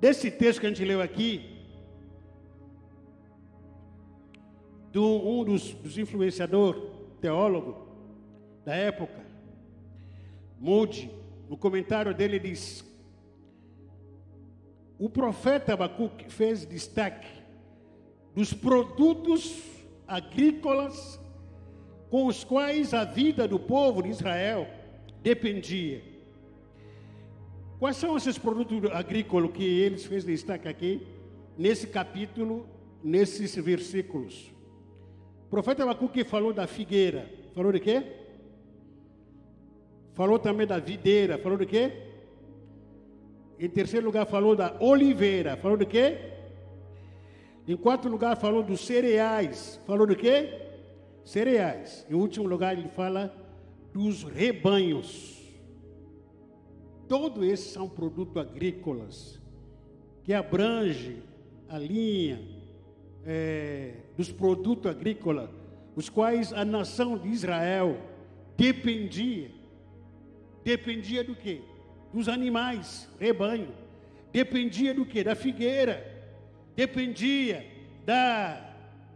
Desse 0.00 0.30
texto 0.30 0.60
que 0.60 0.66
a 0.66 0.68
gente 0.68 0.84
leu 0.84 1.00
aqui, 1.00 1.58
do, 4.92 5.04
um 5.04 5.44
dos, 5.44 5.72
dos 5.74 5.98
influenciadores, 5.98 6.82
teólogo 7.20 7.88
da 8.64 8.74
época, 8.74 9.26
Moody, 10.58 11.10
no 11.48 11.56
comentário 11.56 12.14
dele 12.14 12.38
diz: 12.38 12.84
o 14.98 15.08
profeta 15.08 15.74
Abacuque 15.74 16.28
fez 16.28 16.64
destaque 16.64 17.28
dos 18.34 18.52
produtos 18.52 19.62
agrícolas 20.06 21.20
com 22.10 22.26
os 22.26 22.44
quais 22.44 22.94
a 22.94 23.04
vida 23.04 23.46
do 23.46 23.58
povo 23.58 24.02
de 24.02 24.10
Israel 24.10 24.66
dependia. 25.22 26.17
Quais 27.78 27.96
são 27.96 28.16
esses 28.16 28.36
produtos 28.36 28.90
agrícolas 28.90 29.52
que 29.52 29.62
eles 29.62 30.04
fez 30.04 30.24
destaque 30.24 30.66
aqui, 30.66 31.06
nesse 31.56 31.86
capítulo, 31.86 32.66
nesses 33.04 33.54
versículos? 33.54 34.52
O 35.46 35.50
profeta 35.50 35.84
Abacuque 35.84 36.24
falou 36.24 36.52
da 36.52 36.66
figueira. 36.66 37.30
Falou 37.54 37.70
de 37.70 37.78
quê? 37.78 38.02
Falou 40.12 40.40
também 40.40 40.66
da 40.66 40.80
videira. 40.80 41.38
Falou 41.38 41.56
de 41.56 41.66
quê? 41.66 41.92
Em 43.60 43.68
terceiro 43.68 44.06
lugar, 44.06 44.26
falou 44.26 44.56
da 44.56 44.76
oliveira. 44.80 45.56
Falou 45.56 45.76
de 45.76 45.86
quê? 45.86 46.18
Em 47.66 47.76
quarto 47.76 48.08
lugar, 48.08 48.36
falou 48.36 48.62
dos 48.62 48.80
cereais. 48.80 49.80
Falou 49.86 50.04
do 50.04 50.16
quê? 50.16 50.52
Cereais. 51.24 52.04
Em 52.10 52.14
último 52.14 52.48
lugar, 52.48 52.76
ele 52.76 52.88
fala 52.88 53.32
dos 53.92 54.24
rebanhos. 54.24 55.37
Todos 57.08 57.42
esses 57.44 57.72
são 57.72 57.88
produtos 57.88 58.36
agrícolas 58.36 59.40
que 60.24 60.34
abrange 60.34 61.22
a 61.68 61.78
linha 61.78 62.40
é, 63.24 63.94
dos 64.16 64.30
produtos 64.30 64.90
agrícolas, 64.90 65.48
os 65.96 66.08
quais 66.08 66.52
a 66.52 66.64
nação 66.64 67.16
de 67.16 67.28
Israel 67.28 67.98
dependia. 68.56 69.50
Dependia 70.62 71.24
do 71.24 71.34
quê? 71.34 71.62
Dos 72.12 72.28
animais, 72.28 73.08
rebanho. 73.18 73.68
Dependia 74.32 74.92
do 74.92 75.06
quê? 75.06 75.24
Da 75.24 75.34
figueira 75.34 76.18
dependia 76.78 77.66
da, 78.06 78.60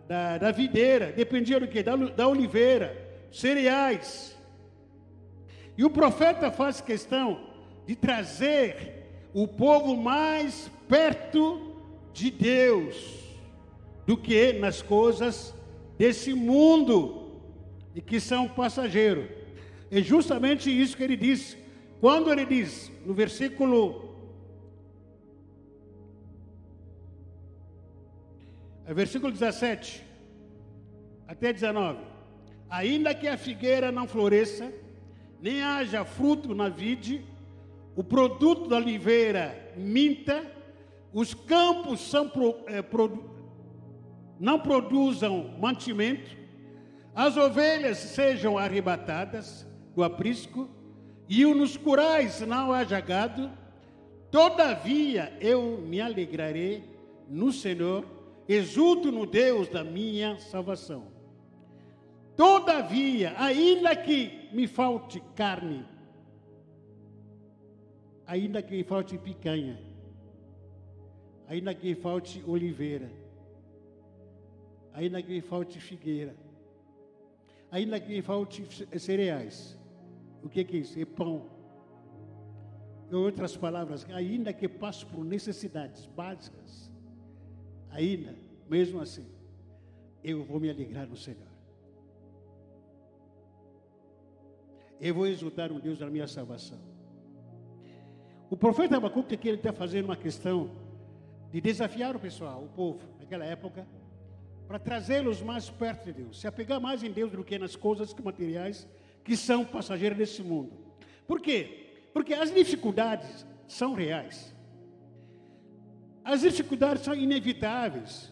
da, 0.08 0.36
da 0.36 0.50
videira, 0.50 1.12
dependia 1.12 1.60
do 1.60 1.68
que? 1.68 1.80
Da, 1.80 1.94
da 1.94 2.26
oliveira, 2.26 3.08
cereais. 3.30 4.36
E 5.78 5.84
o 5.84 5.90
profeta 5.90 6.50
faz 6.50 6.80
questão 6.80 7.51
de 7.86 7.96
trazer 7.96 9.28
o 9.32 9.46
povo 9.46 9.96
mais 9.96 10.70
perto 10.88 11.76
de 12.12 12.30
Deus 12.30 13.22
do 14.06 14.16
que 14.16 14.52
nas 14.54 14.82
coisas 14.82 15.54
desse 15.96 16.34
mundo 16.34 17.40
e 17.94 18.00
que 18.00 18.20
são 18.20 18.48
passageiros. 18.48 19.28
É 19.90 20.00
justamente 20.00 20.70
isso 20.70 20.96
que 20.96 21.02
ele 21.02 21.16
diz. 21.16 21.56
Quando 22.00 22.30
ele 22.32 22.44
diz, 22.44 22.90
no 23.06 23.14
versículo 23.14 24.12
É 28.84 28.94
versículo 28.94 29.32
17 29.32 30.04
até 31.26 31.52
19. 31.52 32.00
Ainda 32.68 33.14
que 33.14 33.28
a 33.28 33.38
figueira 33.38 33.92
não 33.92 34.06
floresça, 34.06 34.72
nem 35.40 35.62
haja 35.62 36.04
fruto 36.04 36.54
na 36.54 36.68
vide, 36.68 37.24
o 37.94 38.02
produto 38.02 38.68
da 38.68 38.76
oliveira 38.76 39.72
minta, 39.76 40.44
os 41.12 41.34
campos 41.34 42.00
são, 42.00 42.30
é, 42.66 42.82
não 44.40 44.58
produzam 44.58 45.56
mantimento, 45.60 46.36
as 47.14 47.36
ovelhas 47.36 47.98
sejam 47.98 48.56
arrebatadas 48.56 49.66
do 49.94 50.02
aprisco, 50.02 50.68
e 51.28 51.44
nos 51.44 51.76
curais 51.76 52.40
não 52.40 52.72
haja 52.72 53.00
gado, 53.00 53.50
todavia 54.30 55.36
eu 55.40 55.78
me 55.78 56.00
alegrarei 56.00 56.84
no 57.28 57.52
Senhor 57.52 58.04
exulto 58.48 59.10
no 59.12 59.26
Deus 59.26 59.68
da 59.68 59.84
minha 59.84 60.38
salvação. 60.38 61.12
Todavia, 62.36 63.34
ainda 63.38 63.94
que 63.94 64.48
me 64.52 64.66
falte 64.66 65.22
carne, 65.34 65.86
ainda 68.32 68.62
que 68.62 68.82
falte 68.82 69.18
picanha, 69.18 69.78
ainda 71.46 71.74
que 71.74 71.94
falte 71.94 72.42
oliveira, 72.46 73.12
ainda 74.94 75.22
que 75.22 75.42
falte 75.42 75.78
figueira, 75.78 76.34
ainda 77.70 78.00
que 78.00 78.22
falte 78.22 78.64
cereais. 78.98 79.78
O 80.42 80.48
que 80.48 80.60
é 80.60 80.76
isso? 80.78 80.98
É 80.98 81.04
pão. 81.04 81.46
Em 83.10 83.14
outras 83.14 83.54
palavras, 83.54 84.06
ainda 84.10 84.50
que 84.50 84.66
passe 84.66 85.04
por 85.04 85.22
necessidades 85.26 86.06
básicas, 86.06 86.90
ainda, 87.90 88.34
mesmo 88.66 88.98
assim, 88.98 89.26
eu 90.24 90.42
vou 90.42 90.58
me 90.58 90.70
alegrar 90.70 91.06
no 91.06 91.18
Senhor. 91.18 91.52
Eu 94.98 95.14
vou 95.14 95.26
exultar 95.26 95.70
um 95.70 95.78
Deus 95.78 95.98
da 95.98 96.08
minha 96.08 96.26
salvação. 96.26 96.91
O 98.52 98.56
profeta 98.56 98.98
Abacuque 98.98 99.34
aqui 99.34 99.48
ele 99.48 99.56
está 99.56 99.72
fazendo 99.72 100.04
uma 100.04 100.16
questão 100.16 100.70
de 101.50 101.58
desafiar 101.58 102.14
o 102.14 102.20
pessoal, 102.20 102.62
o 102.62 102.68
povo, 102.68 103.00
naquela 103.18 103.46
época, 103.46 103.86
para 104.68 104.78
trazê-los 104.78 105.40
mais 105.40 105.70
perto 105.70 106.04
de 106.04 106.12
Deus, 106.12 106.38
se 106.38 106.46
apegar 106.46 106.78
mais 106.78 107.02
em 107.02 107.10
Deus 107.10 107.32
do 107.32 107.42
que 107.42 107.58
nas 107.58 107.74
coisas 107.74 108.14
materiais 108.22 108.86
que 109.24 109.38
são 109.38 109.64
passageiras 109.64 110.18
desse 110.18 110.42
mundo. 110.42 110.70
Por 111.26 111.40
quê? 111.40 112.10
Porque 112.12 112.34
as 112.34 112.52
dificuldades 112.52 113.46
são 113.66 113.94
reais. 113.94 114.54
As 116.22 116.42
dificuldades 116.42 117.04
são 117.04 117.14
inevitáveis. 117.14 118.30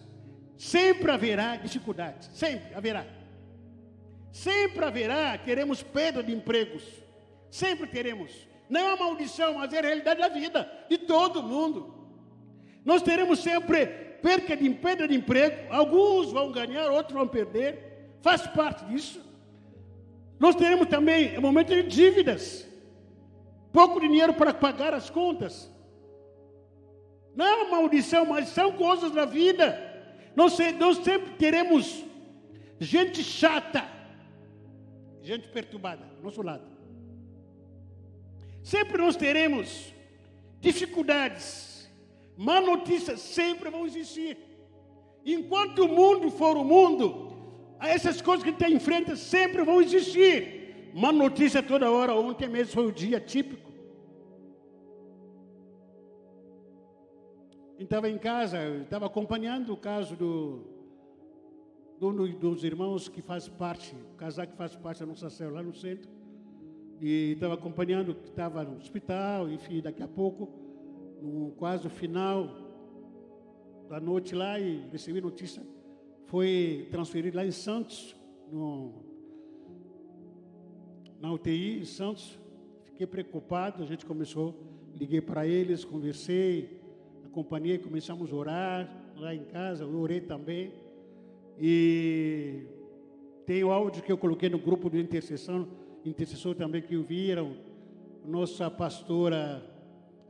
Sempre 0.59 1.11
haverá 1.13 1.57
dificuldades, 1.57 2.29
sempre 2.35 2.75
haverá. 2.75 3.07
Sempre 4.31 4.85
haverá, 4.85 5.39
teremos 5.39 5.83
perda 5.83 6.23
de 6.23 6.31
empregos. 6.31 6.85
Sempre 7.51 7.87
teremos. 7.87 8.50
Não 8.71 8.81
é 8.81 8.95
uma 8.95 9.05
maldição, 9.09 9.55
mas 9.55 9.73
é 9.73 9.81
a 9.81 9.83
realidade 9.83 10.21
da 10.21 10.29
vida, 10.29 10.71
de 10.89 10.97
todo 10.97 11.43
mundo. 11.43 11.93
Nós 12.85 13.03
teremos 13.03 13.41
sempre 13.41 13.85
perca 14.23 14.57
de 14.57 14.71
perda 14.71 15.09
de 15.09 15.17
emprego. 15.17 15.75
Alguns 15.75 16.31
vão 16.31 16.53
ganhar, 16.53 16.89
outros 16.91 17.15
vão 17.15 17.27
perder. 17.27 18.15
Faz 18.23 18.47
parte 18.47 18.85
disso. 18.85 19.21
Nós 20.39 20.55
teremos 20.55 20.87
também 20.87 21.37
um 21.37 21.43
momento 21.43 21.75
de 21.75 21.83
dívidas. 21.83 22.67
Pouco 23.73 24.01
dinheiro 24.01 24.35
para 24.35 24.55
pagar 24.55 24.95
as 24.95 25.11
contas. 25.11 25.69
Não 27.35 27.45
é 27.45 27.55
uma 27.57 27.81
maldição, 27.81 28.25
mas 28.25 28.49
são 28.51 28.73
coisas 28.73 29.11
da 29.11 29.25
vida. 29.25 29.79
Nós, 30.37 30.57
nós 30.79 30.99
sempre 30.99 31.33
teremos 31.35 32.05
gente 32.79 33.23
chata, 33.23 33.85
gente 35.23 35.49
perturbada, 35.49 36.07
nosso 36.23 36.41
lado. 36.41 36.70
Sempre 38.63 38.99
nós 38.99 39.17
teremos 39.17 39.95
dificuldades, 40.61 41.91
má 42.37 42.61
notícias 42.61 43.21
sempre 43.21 43.71
vão 43.71 43.87
existir. 43.87 44.37
Enquanto 45.25 45.85
o 45.85 45.89
mundo 45.89 46.31
for 46.31 46.57
o 46.57 46.65
mundo, 46.65 47.31
essas 47.81 48.21
coisas 48.21 48.45
que 48.45 48.51
está 48.51 48.69
em 48.69 48.79
frente 48.79 49.17
sempre 49.17 49.63
vão 49.63 49.81
existir. 49.81 50.91
Má 50.95 51.13
notícia 51.13 51.63
toda 51.63 51.91
hora, 51.91 52.15
ontem 52.15 52.49
mesmo 52.49 52.73
foi 52.73 52.87
o 52.87 52.93
dia 52.93 53.21
típico. 53.21 53.71
Estava 57.79 58.11
em 58.11 58.19
casa, 58.19 58.59
estava 58.83 59.07
acompanhando 59.07 59.73
o 59.73 59.77
caso 59.77 60.15
do, 60.15 60.67
do, 61.99 62.29
dos 62.29 62.63
irmãos 62.63 63.09
que 63.09 63.23
faz 63.23 63.49
parte, 63.49 63.95
o 64.13 64.17
casal 64.17 64.47
que 64.47 64.57
faz 64.57 64.77
parte 64.77 65.01
da 65.01 65.07
nossa 65.07 65.31
célula 65.31 65.61
lá 65.61 65.63
no 65.63 65.75
centro. 65.75 66.20
E 67.01 67.33
estava 67.33 67.55
acompanhando 67.55 68.15
que 68.15 68.29
estava 68.29 68.63
no 68.63 68.77
hospital, 68.77 69.49
enfim, 69.49 69.81
daqui 69.81 70.03
a 70.03 70.09
pouco, 70.09 70.51
no 71.23 71.53
quase 71.53 71.87
o 71.87 71.91
final 71.91 72.47
da 73.89 73.99
noite 73.99 74.35
lá, 74.35 74.61
e 74.61 74.87
recebi 74.93 75.19
notícia, 75.19 75.63
foi 76.27 76.87
transferido 76.91 77.39
lá 77.39 77.47
em 77.47 77.51
Santos, 77.51 78.15
no, 78.53 78.93
na 81.19 81.33
UTI 81.33 81.81
em 81.81 81.85
Santos. 81.87 82.39
Fiquei 82.85 83.07
preocupado, 83.07 83.83
a 83.83 83.87
gente 83.87 84.05
começou, 84.05 84.55
liguei 84.95 85.23
para 85.23 85.47
eles, 85.47 85.87
conversei, 85.87 86.81
acompanhei, 87.25 87.79
começamos 87.79 88.31
a 88.31 88.37
orar 88.37 89.13
lá 89.17 89.35
em 89.35 89.45
casa, 89.45 89.85
eu 89.85 89.99
orei 89.99 90.21
também. 90.21 90.71
E 91.59 92.67
tem 93.47 93.65
o 93.65 93.71
áudio 93.71 94.03
que 94.03 94.13
eu 94.13 94.19
coloquei 94.19 94.51
no 94.51 94.59
grupo 94.59 94.91
de 94.91 95.01
intercessão, 95.01 95.67
intercessor 96.05 96.55
também 96.55 96.83
que 96.83 96.97
ouviram. 96.97 97.57
Nossa 98.25 98.71
pastora 98.71 99.63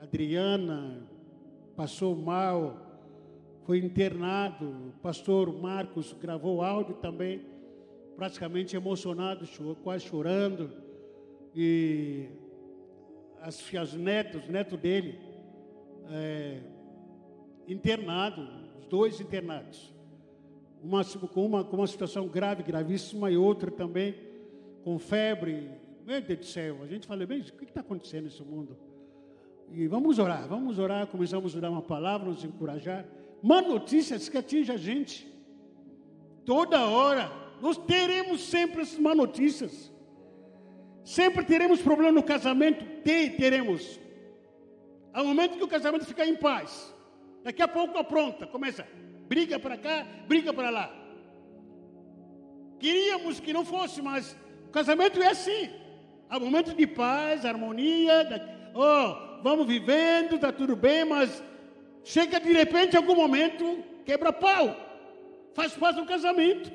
Adriana 0.01 1.07
passou 1.77 2.17
mal, 2.17 2.77
foi 3.65 3.79
internado. 3.79 4.93
pastor 5.03 5.53
Marcos 5.53 6.13
gravou 6.21 6.63
áudio 6.63 6.95
também, 6.97 7.47
praticamente 8.17 8.77
emocionado, 8.77 9.47
quase 9.83 10.07
chorando. 10.07 10.71
E 11.55 12.29
as 13.41 13.61
filhas 13.61 13.95
netos, 13.95 14.49
neto 14.49 14.77
dele, 14.77 15.19
é, 16.11 16.61
internado, 17.67 18.47
os 18.79 18.87
dois 18.87 19.21
internados. 19.21 19.93
Uma 20.83 21.05
com 21.05 21.45
uma 21.45 21.63
com 21.63 21.77
uma 21.77 21.87
situação 21.87 22.27
grave, 22.27 22.63
gravíssima, 22.63 23.31
e 23.31 23.37
outra 23.37 23.71
também 23.71 24.30
com 24.85 24.99
febre. 24.99 25.71
Meu 26.07 26.21
Deus 26.21 26.39
do 26.41 26.45
céu, 26.47 26.79
a 26.83 26.87
gente 26.87 27.07
fala, 27.07 27.27
bem, 27.27 27.41
o 27.41 27.45
que 27.45 27.65
está 27.65 27.81
acontecendo 27.81 28.25
nesse 28.25 28.43
mundo? 28.43 28.77
E 29.73 29.87
vamos 29.87 30.19
orar, 30.19 30.49
vamos 30.49 30.79
orar, 30.79 31.07
começamos 31.07 31.57
a 31.57 31.61
dar 31.61 31.71
uma 31.71 31.83
palavra, 31.83 32.29
nos 32.29 32.45
encorajar. 32.45 33.07
Má 33.43 33.63
notícias 33.63 34.29
que 34.29 34.37
atinge 34.37 34.73
a 34.73 34.77
gente. 34.77 35.27
Toda 36.45 36.87
hora, 36.87 37.31
nós 37.61 37.77
teremos 37.77 38.41
sempre 38.43 38.83
essas 38.83 38.99
má 38.99 39.15
notícias. 39.15 39.93
Sempre 41.05 41.45
teremos 41.45 41.81
problema 41.81 42.13
no 42.13 42.23
casamento, 42.23 42.85
tem, 43.03 43.31
teremos. 43.31 44.01
Um 45.15 45.25
momento 45.25 45.57
que 45.57 45.65
o 45.65 45.69
casamento 45.69 46.05
fica 46.05 46.27
em 46.27 46.37
paz. 46.37 46.95
Daqui 47.43 47.63
a 47.63 47.69
pouco 47.69 47.97
apronta, 47.97 48.47
começa, 48.47 48.87
briga 49.29 49.59
para 49.59 49.77
cá, 49.79 50.07
briga 50.27 50.53
para 50.53 50.71
lá. 50.71 50.95
Queríamos 52.79 53.41
que 53.41 53.53
não 53.53 53.65
fosse, 53.65 54.03
mas 54.03 54.37
casamento 54.71 55.23
é 55.23 55.29
assim. 55.29 55.71
Há 56.29 56.39
momentos 56.39 56.75
de 56.75 56.87
paz, 56.87 57.45
harmonia, 57.45 58.25
da, 58.25 58.41
oh, 58.75 59.43
vamos 59.43 59.67
vivendo, 59.67 60.37
está 60.37 60.53
tudo 60.53 60.77
bem, 60.77 61.05
mas 61.05 61.43
chega 62.05 62.39
de 62.39 62.53
repente 62.53 62.97
algum 62.97 63.17
momento, 63.17 63.83
quebra 64.05 64.33
pau. 64.33 64.77
Faz 65.55 65.73
parte 65.73 65.97
do 65.97 66.07
casamento. 66.07 66.71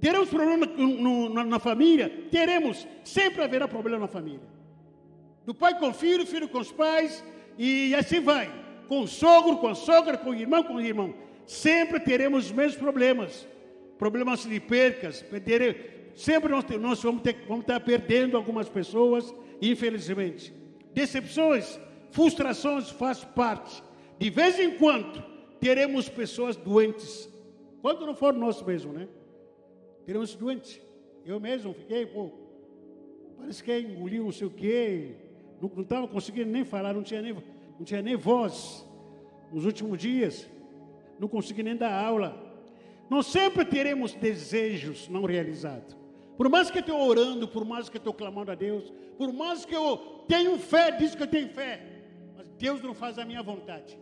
Teremos 0.00 0.28
problema 0.28 0.66
no, 0.66 1.28
no, 1.28 1.44
na 1.44 1.58
família? 1.58 2.08
Teremos. 2.30 2.86
Sempre 3.04 3.42
haverá 3.42 3.68
problema 3.68 4.00
na 4.00 4.08
família. 4.08 4.48
Do 5.44 5.54
pai 5.54 5.78
com 5.78 5.88
o 5.88 5.94
filho, 5.94 6.26
filho 6.26 6.48
com 6.48 6.58
os 6.58 6.72
pais, 6.72 7.24
e 7.58 7.94
assim 7.94 8.20
vai 8.20 8.60
com 8.90 9.02
o 9.02 9.06
sogro, 9.06 9.58
com 9.58 9.68
a 9.68 9.74
sogra, 9.76 10.18
com 10.18 10.30
o 10.30 10.34
irmão, 10.34 10.64
com 10.64 10.74
o 10.74 10.80
irmão. 10.80 11.14
Sempre 11.46 12.00
teremos 12.00 12.46
os 12.46 12.52
mesmos 12.52 12.76
problemas. 12.76 13.46
Problemas 13.96 14.42
de 14.42 14.58
percas, 14.58 15.22
sempre 16.20 16.50
nós, 16.50 16.64
nós 16.80 17.02
vamos, 17.02 17.22
ter, 17.22 17.44
vamos 17.48 17.62
estar 17.62 17.80
perdendo 17.80 18.36
algumas 18.36 18.68
pessoas, 18.68 19.34
infelizmente. 19.60 20.52
Decepções, 20.92 21.80
frustrações 22.10 22.90
faz 22.90 23.24
parte. 23.24 23.82
De 24.18 24.28
vez 24.28 24.58
em 24.58 24.76
quando 24.76 25.22
teremos 25.58 26.08
pessoas 26.08 26.56
doentes. 26.56 27.28
Quando 27.80 28.06
não 28.06 28.14
for 28.14 28.32
nós 28.34 28.62
mesmo, 28.62 28.92
né? 28.92 29.08
Teremos 30.04 30.34
doentes. 30.34 30.80
Eu 31.24 31.40
mesmo 31.40 31.72
fiquei, 31.72 32.06
pô, 32.06 32.30
parece 33.38 33.62
que 33.62 33.78
engoliu 33.78 34.24
não 34.24 34.32
sei 34.32 34.46
o 34.46 34.50
quê, 34.50 35.14
não 35.60 35.82
estava 35.82 36.06
conseguindo 36.08 36.50
nem 36.50 36.64
falar, 36.64 36.94
não 36.94 37.02
tinha 37.02 37.22
nem 37.22 37.34
não 37.78 37.84
tinha 37.84 38.02
nem 38.02 38.14
voz 38.14 38.86
nos 39.50 39.64
últimos 39.64 39.98
dias, 39.98 40.50
não 41.18 41.28
consegui 41.28 41.62
nem 41.62 41.76
dar 41.76 41.92
aula. 41.92 42.38
Nós 43.08 43.26
sempre 43.26 43.64
teremos 43.64 44.12
desejos 44.12 45.08
não 45.08 45.24
realizados. 45.24 45.99
Por 46.40 46.48
mais 46.48 46.70
que 46.70 46.78
eu 46.78 46.80
estou 46.80 47.06
orando, 47.06 47.46
por 47.46 47.66
mais 47.66 47.90
que 47.90 47.98
eu 47.98 48.00
estou 48.00 48.14
clamando 48.14 48.50
a 48.50 48.54
Deus, 48.54 48.90
por 49.18 49.30
mais 49.30 49.66
que 49.66 49.76
eu 49.76 49.98
tenho 50.26 50.58
fé, 50.58 50.90
diz 50.90 51.14
que 51.14 51.22
eu 51.22 51.26
tenho 51.26 51.50
fé, 51.50 52.02
mas 52.34 52.46
Deus 52.56 52.80
não 52.80 52.94
faz 52.94 53.18
a 53.18 53.26
minha 53.26 53.42
vontade. 53.42 53.98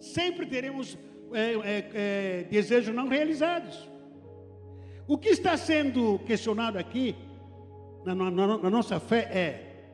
Sempre 0.00 0.46
teremos 0.46 0.98
é, 1.32 1.52
é, 1.52 1.90
é, 1.94 2.42
desejos 2.50 2.92
não 2.92 3.06
realizados. 3.06 3.88
O 5.06 5.16
que 5.16 5.28
está 5.28 5.56
sendo 5.56 6.18
questionado 6.26 6.76
aqui, 6.76 7.14
na, 8.04 8.16
na, 8.16 8.28
na 8.58 8.68
nossa 8.68 8.98
fé, 8.98 9.20
é: 9.32 9.84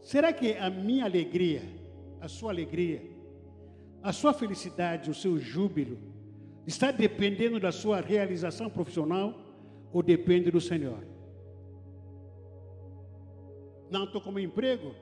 Será 0.00 0.32
que 0.32 0.52
a 0.52 0.70
minha 0.70 1.06
alegria, 1.06 1.62
a 2.20 2.28
sua 2.28 2.52
alegria, 2.52 3.02
a 4.00 4.12
sua 4.12 4.32
felicidade, 4.32 5.10
o 5.10 5.14
seu 5.14 5.40
júbilo, 5.40 5.98
está 6.64 6.92
dependendo 6.92 7.58
da 7.58 7.72
sua 7.72 8.00
realização 8.00 8.70
profissional 8.70 9.42
ou 9.96 10.02
depende 10.02 10.50
do 10.50 10.60
Senhor? 10.60 11.02
Não, 13.90 14.04
estou 14.04 14.20
com 14.20 14.30
meu 14.30 14.44
emprego, 14.44 14.94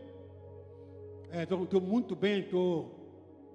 estou 1.32 1.80
é, 1.80 1.82
muito 1.82 2.14
bem, 2.14 2.42
estou 2.42 2.94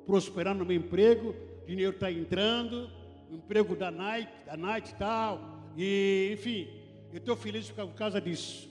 prosperando 0.06 0.60
no 0.60 0.65
meu 0.65 0.75
emprego, 0.75 1.34
dinheiro 1.65 1.93
está 1.93 2.12
entrando, 2.12 2.89
emprego 3.32 3.73
da 3.73 3.89
Nike, 3.89 4.45
da 4.45 4.58
Nike 4.58 4.91
e 4.91 4.95
tal, 4.95 5.63
e 5.78 6.32
enfim, 6.34 6.67
eu 7.13 7.19
estou 7.19 7.38
feliz 7.38 7.71
por 7.71 7.88
causa 7.93 8.19
disso. 8.19 8.69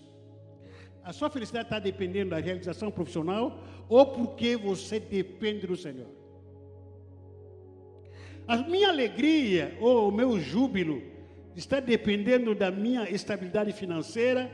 A 1.03 1.15
sua 1.15 1.31
felicidade 1.31 1.69
está 1.69 1.79
dependendo 1.79 2.33
da 2.33 2.39
realização 2.39 2.91
profissional 2.91 3.65
ou 3.89 4.05
porque 4.05 4.59
você 4.59 5.01
depende 5.01 5.67
do 5.67 5.75
Senhor? 5.75 6.09
A 8.47 8.59
minha 8.59 8.91
alegria 8.91 9.75
ou 9.81 10.11
o 10.11 10.13
meu 10.13 10.39
júbilo 10.39 11.17
está 11.59 11.81
dependendo 11.81 12.55
da 12.55 12.71
minha 12.71 13.09
estabilidade 13.11 13.73
financeira 13.73 14.51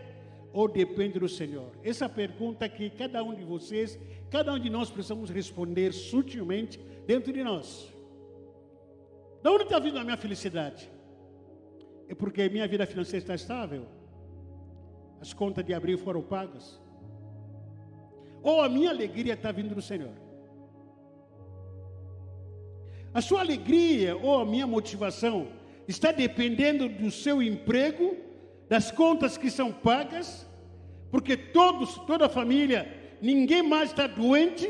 ou 0.53 0.67
depende 0.69 1.19
do 1.19 1.29
Senhor? 1.29 1.71
Essa 1.83 2.09
pergunta 2.09 2.69
que 2.69 2.89
cada 2.89 3.23
um 3.23 3.35
de 3.35 3.45
vocês, 3.45 3.99
cada 4.31 4.53
um 4.53 4.59
de 4.59 4.71
nós 4.71 4.91
precisamos 4.91 5.29
responder 5.29 5.93
sutilmente 5.93 6.81
dentro 7.07 7.33
de 7.33 7.43
nós. 7.45 7.93
Da 9.43 9.51
onde 9.51 9.65
está 9.65 9.79
vindo 9.79 9.99
a 9.99 10.05
minha 10.05 10.17
felicidade? 10.17 10.91
É 12.09 12.15
porque 12.15 12.49
minha 12.49 12.67
vida 12.67 12.87
financeira 12.87 13.19
está 13.19 13.35
estável? 13.35 13.87
As 15.21 15.33
contas 15.33 15.65
de 15.65 15.75
abril 15.75 15.99
foram 15.99 16.23
pagas? 16.23 16.81
Ou 18.43 18.63
a 18.63 18.69
minha 18.69 18.91
alegria 18.91 19.35
está 19.35 19.53
vindo 19.53 19.75
do 19.75 19.83
Senhor? 19.83 20.13
A 23.13 23.21
sua 23.21 23.41
alegria 23.41 24.17
ou 24.17 24.41
a 24.41 24.47
minha 24.47 24.67
motivação 24.67 25.49
está 25.87 26.13
dependendo 26.13 26.89
do 26.89 27.11
seu 27.11 27.43
emprego, 27.43 28.17
das 28.69 28.91
contas 28.91 29.37
que 29.37 29.51
são 29.51 29.71
pagas, 29.71 30.47
porque 31.11 31.37
todos, 31.37 31.95
toda 32.07 32.27
a 32.27 32.31
família, 32.31 33.17
ninguém 33.21 33.63
mais 33.63 33.91
está 33.91 34.07
doente, 34.07 34.69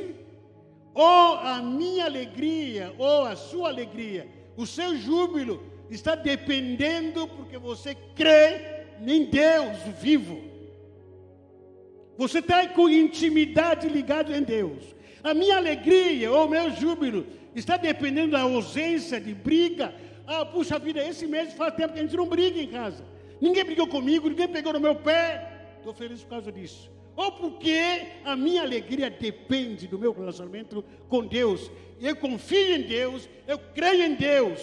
ou 0.92 1.34
a 1.36 1.60
minha 1.62 2.04
alegria, 2.04 2.94
ou 2.98 3.24
a 3.24 3.34
sua 3.34 3.68
alegria, 3.68 4.28
o 4.56 4.66
seu 4.66 4.96
júbilo 4.96 5.62
está 5.90 6.14
dependendo 6.14 7.26
porque 7.28 7.58
você 7.58 7.94
crê 8.14 8.84
em 9.06 9.24
Deus 9.24 9.76
vivo. 10.00 10.40
Você 12.16 12.38
está 12.38 12.66
com 12.68 12.88
intimidade 12.88 13.88
ligado 13.88 14.32
em 14.32 14.42
Deus. 14.42 14.94
A 15.22 15.34
minha 15.34 15.56
alegria 15.56 16.30
ou 16.30 16.48
meu 16.48 16.70
júbilo 16.70 17.26
está 17.54 17.76
dependendo 17.76 18.32
da 18.32 18.42
ausência 18.42 19.20
de 19.20 19.34
briga. 19.34 19.92
Ah, 20.26 20.44
puxa 20.44 20.78
vida, 20.78 21.06
esse 21.06 21.26
mês 21.26 21.52
faz 21.54 21.74
tempo 21.74 21.92
que 21.92 22.00
a 22.00 22.02
gente 22.02 22.16
não 22.16 22.26
briga 22.26 22.60
em 22.60 22.68
casa. 22.68 23.04
Ninguém 23.40 23.64
brigou 23.64 23.86
comigo, 23.86 24.28
ninguém 24.28 24.48
pegou 24.48 24.72
no 24.72 24.80
meu 24.80 24.94
pé. 24.94 25.50
Estou 25.78 25.92
feliz 25.92 26.22
por 26.22 26.30
causa 26.30 26.50
disso 26.50 26.94
ou 27.16 27.32
porque 27.32 28.06
a 28.24 28.34
minha 28.34 28.62
alegria 28.62 29.08
depende 29.08 29.86
do 29.86 29.98
meu 29.98 30.12
relacionamento 30.12 30.84
com 31.08 31.24
Deus. 31.24 31.70
Eu 32.00 32.16
confio 32.16 32.76
em 32.76 32.82
Deus, 32.82 33.28
eu 33.46 33.58
creio 33.58 34.02
em 34.02 34.14
Deus. 34.14 34.60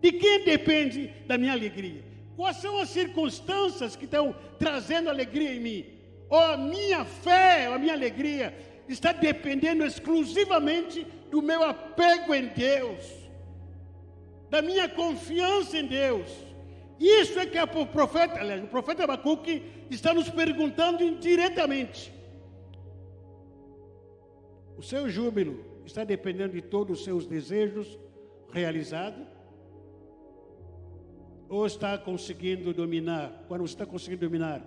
De 0.00 0.12
quem 0.12 0.44
depende 0.44 1.12
da 1.26 1.36
minha 1.36 1.52
alegria? 1.52 2.02
Quais 2.36 2.56
são 2.58 2.78
as 2.78 2.88
circunstâncias 2.88 3.96
que 3.96 4.04
estão 4.04 4.34
trazendo 4.58 5.10
alegria 5.10 5.54
em 5.54 5.60
mim? 5.60 5.86
Ou 6.30 6.38
a 6.38 6.56
minha 6.56 7.04
fé, 7.04 7.66
a 7.66 7.78
minha 7.78 7.94
alegria 7.94 8.56
está 8.88 9.12
dependendo 9.12 9.84
exclusivamente 9.84 11.06
do 11.30 11.42
meu 11.42 11.62
apego 11.62 12.34
em 12.34 12.46
Deus, 12.46 13.04
da 14.50 14.62
minha 14.62 14.88
confiança 14.88 15.78
em 15.78 15.86
Deus? 15.86 16.30
Isso 16.98 17.38
é 17.38 17.46
que 17.46 17.58
o 17.58 17.86
profeta, 17.86 18.40
aliás, 18.40 18.62
o 18.64 18.66
profeta 18.66 19.04
Abacuque 19.04 19.62
está 19.90 20.12
nos 20.12 20.28
perguntando 20.28 21.18
diretamente. 21.18 22.12
O 24.76 24.82
seu 24.82 25.08
júbilo 25.08 25.64
está 25.84 26.04
dependendo 26.04 26.52
de 26.54 26.62
todos 26.62 26.98
os 26.98 27.04
seus 27.04 27.26
desejos 27.26 27.98
realizados? 28.52 29.26
Ou 31.48 31.66
está 31.66 31.96
conseguindo 31.96 32.74
dominar? 32.74 33.44
Quando 33.48 33.62
você 33.62 33.74
está 33.74 33.86
conseguindo 33.86 34.28
dominar 34.28 34.62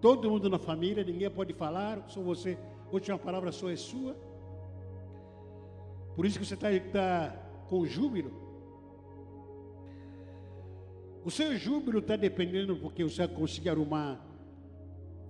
todo 0.00 0.30
mundo 0.30 0.50
na 0.50 0.58
família, 0.58 1.02
ninguém 1.02 1.30
pode 1.30 1.54
falar, 1.54 2.04
só 2.08 2.20
você, 2.20 2.58
a 2.86 2.92
última 2.92 3.18
palavra 3.18 3.50
só 3.50 3.70
é 3.70 3.76
sua. 3.76 4.14
Por 6.14 6.26
isso 6.26 6.38
que 6.38 6.44
você 6.44 6.54
está, 6.54 6.70
está 6.70 7.30
com 7.68 7.86
júbilo. 7.86 8.43
O 11.24 11.30
seu 11.30 11.56
júbilo 11.56 12.00
está 12.00 12.16
dependendo 12.16 12.76
porque 12.76 13.02
você 13.02 13.26
conseguir 13.26 13.70
arrumar 13.70 14.20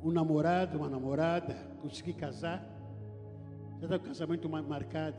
um 0.03 0.11
namorado, 0.11 0.77
uma 0.77 0.89
namorada, 0.89 1.55
conseguir 1.81 2.15
casar. 2.15 2.69
Já 3.79 3.87
está 3.87 3.99
com 3.99 4.05
o 4.05 4.09
casamento 4.09 4.49
marcado. 4.49 5.17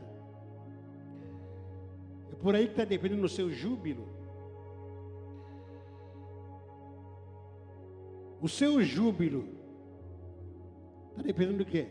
É 2.30 2.34
por 2.34 2.54
aí 2.54 2.66
que 2.66 2.72
está 2.72 2.84
dependendo 2.84 3.22
do 3.22 3.28
seu 3.28 3.50
júbilo. 3.50 4.06
O 8.38 8.48
seu 8.48 8.82
júbilo 8.82 9.48
está 11.10 11.22
dependendo 11.22 11.58
do 11.58 11.64
quê? 11.64 11.88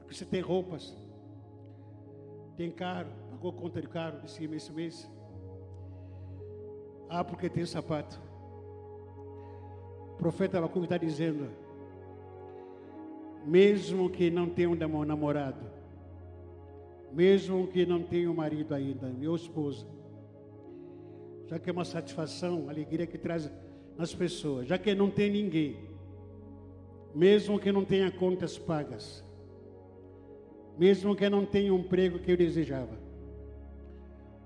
Porque 0.00 0.14
você 0.14 0.26
tem 0.26 0.42
roupas, 0.42 0.94
tem 2.58 2.70
carro, 2.70 3.10
pagou 3.30 3.54
conta 3.54 3.80
de 3.80 3.88
carro 3.88 4.20
esse 4.22 4.46
mês. 4.46 4.64
Esse 4.64 4.72
mês 4.72 5.10
ah, 7.12 7.22
porque 7.22 7.50
tem 7.50 7.66
sapato. 7.66 8.18
O 10.14 10.16
profeta 10.16 10.56
Abacuque 10.56 10.86
está 10.86 10.96
dizendo: 10.96 11.50
mesmo 13.44 14.08
que 14.08 14.30
não 14.30 14.48
tenha 14.48 14.70
um 14.70 15.04
namorado, 15.04 15.66
mesmo 17.12 17.66
que 17.66 17.84
não 17.84 18.02
tenha 18.02 18.30
um 18.30 18.34
marido 18.34 18.74
ainda, 18.74 19.08
meu 19.08 19.36
esposa, 19.36 19.86
já 21.48 21.58
que 21.58 21.68
é 21.68 21.72
uma 21.72 21.84
satisfação, 21.84 22.70
alegria 22.70 23.06
que 23.06 23.18
traz 23.18 23.52
nas 23.98 24.14
pessoas, 24.14 24.66
já 24.66 24.78
que 24.78 24.94
não 24.94 25.10
tem 25.10 25.30
ninguém, 25.30 25.76
mesmo 27.14 27.58
que 27.58 27.70
não 27.70 27.84
tenha 27.84 28.10
contas 28.10 28.56
pagas, 28.56 29.22
mesmo 30.78 31.14
que 31.14 31.28
não 31.28 31.44
tenha 31.44 31.74
um 31.74 31.80
emprego 31.80 32.18
que 32.18 32.32
eu 32.32 32.38
desejava, 32.38 32.98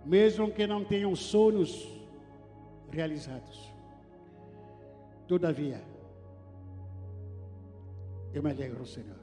mesmo 0.04 0.50
que 0.50 0.66
não 0.66 0.82
tenha 0.82 1.14
sonhos 1.14 1.95
realizados. 2.90 3.72
Todavia, 5.26 5.82
eu 8.32 8.42
me 8.42 8.50
alegro 8.50 8.86
Senhor. 8.86 9.16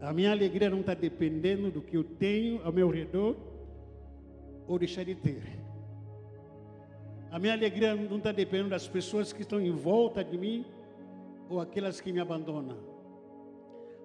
A 0.00 0.12
minha 0.12 0.30
alegria 0.30 0.68
não 0.68 0.80
está 0.80 0.92
dependendo 0.92 1.70
do 1.70 1.80
que 1.80 1.96
eu 1.96 2.04
tenho 2.04 2.62
ao 2.62 2.72
meu 2.72 2.90
redor 2.90 3.36
ou 4.66 4.78
deixar 4.78 5.04
de 5.04 5.14
ter. 5.14 5.42
A 7.30 7.38
minha 7.38 7.54
alegria 7.54 7.94
não 7.94 8.18
está 8.18 8.30
dependendo 8.30 8.70
das 8.70 8.86
pessoas 8.86 9.32
que 9.32 9.42
estão 9.42 9.60
em 9.60 9.72
volta 9.72 10.22
de 10.22 10.38
mim 10.38 10.64
ou 11.48 11.60
aquelas 11.60 12.00
que 12.00 12.12
me 12.12 12.20
abandonam. 12.20 12.78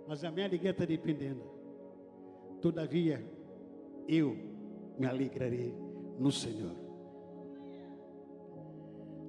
Mas 0.07 0.23
a 0.23 0.31
minha 0.31 0.45
alegria 0.45 0.71
está 0.71 0.85
dependendo. 0.85 1.43
Todavia, 2.61 3.23
eu 4.07 4.48
me 4.99 5.07
alegrarei 5.07 5.73
no 6.19 6.31
Senhor. 6.31 6.75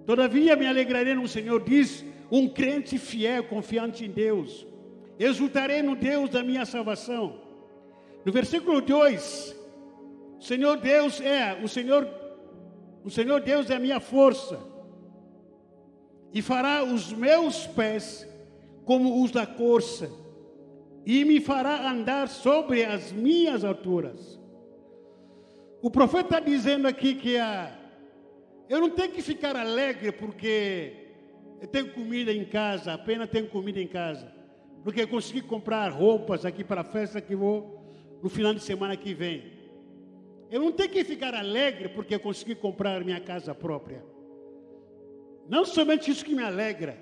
Todavia 0.04 0.56
me 0.56 0.66
alegrarei 0.66 1.14
no 1.14 1.28
Senhor, 1.28 1.62
diz 1.62 2.04
um 2.30 2.48
crente 2.48 2.98
fiel, 2.98 3.44
confiante 3.44 4.04
em 4.04 4.10
Deus. 4.10 4.66
Exultarei 5.18 5.82
no 5.82 5.94
Deus 5.94 6.30
da 6.30 6.42
minha 6.42 6.66
salvação. 6.66 7.40
No 8.24 8.32
versículo 8.32 8.80
2, 8.80 9.56
o 10.40 10.42
Senhor 10.42 10.76
Deus 10.78 11.20
é, 11.20 11.60
o 11.62 11.68
Senhor, 11.68 12.08
o 13.04 13.10
Senhor 13.10 13.40
Deus 13.40 13.70
é 13.70 13.76
a 13.76 13.80
minha 13.80 14.00
força. 14.00 14.58
E 16.32 16.42
fará 16.42 16.82
os 16.82 17.12
meus 17.12 17.66
pés 17.68 18.26
como 18.84 19.22
os 19.22 19.30
da 19.30 19.46
corça, 19.46 20.10
e 21.06 21.24
me 21.24 21.40
fará 21.40 21.88
andar 21.90 22.28
sobre 22.28 22.84
as 22.84 23.12
minhas 23.12 23.64
alturas. 23.64 24.39
O 25.82 25.90
profeta 25.90 26.36
está 26.36 26.40
dizendo 26.40 26.86
aqui 26.86 27.14
que 27.14 27.38
a, 27.38 27.72
eu 28.68 28.80
não 28.80 28.90
tenho 28.90 29.10
que 29.12 29.22
ficar 29.22 29.56
alegre 29.56 30.12
porque 30.12 31.08
eu 31.60 31.66
tenho 31.66 31.92
comida 31.92 32.30
em 32.32 32.44
casa, 32.44 32.92
apenas 32.92 33.30
tenho 33.30 33.48
comida 33.48 33.80
em 33.80 33.86
casa. 33.86 34.30
Porque 34.84 35.02
eu 35.02 35.08
consegui 35.08 35.40
comprar 35.40 35.88
roupas 35.88 36.44
aqui 36.44 36.62
para 36.62 36.82
a 36.82 36.84
festa 36.84 37.20
que 37.20 37.34
vou 37.34 37.82
no 38.22 38.28
final 38.28 38.52
de 38.52 38.60
semana 38.60 38.94
que 38.94 39.14
vem. 39.14 39.52
Eu 40.50 40.60
não 40.60 40.70
tenho 40.70 40.90
que 40.90 41.02
ficar 41.02 41.34
alegre 41.34 41.88
porque 41.88 42.14
eu 42.14 42.20
consegui 42.20 42.54
comprar 42.54 43.02
minha 43.02 43.20
casa 43.20 43.54
própria. 43.54 44.04
Não 45.48 45.64
somente 45.64 46.10
isso 46.10 46.24
que 46.24 46.34
me 46.34 46.42
alegra. 46.42 46.98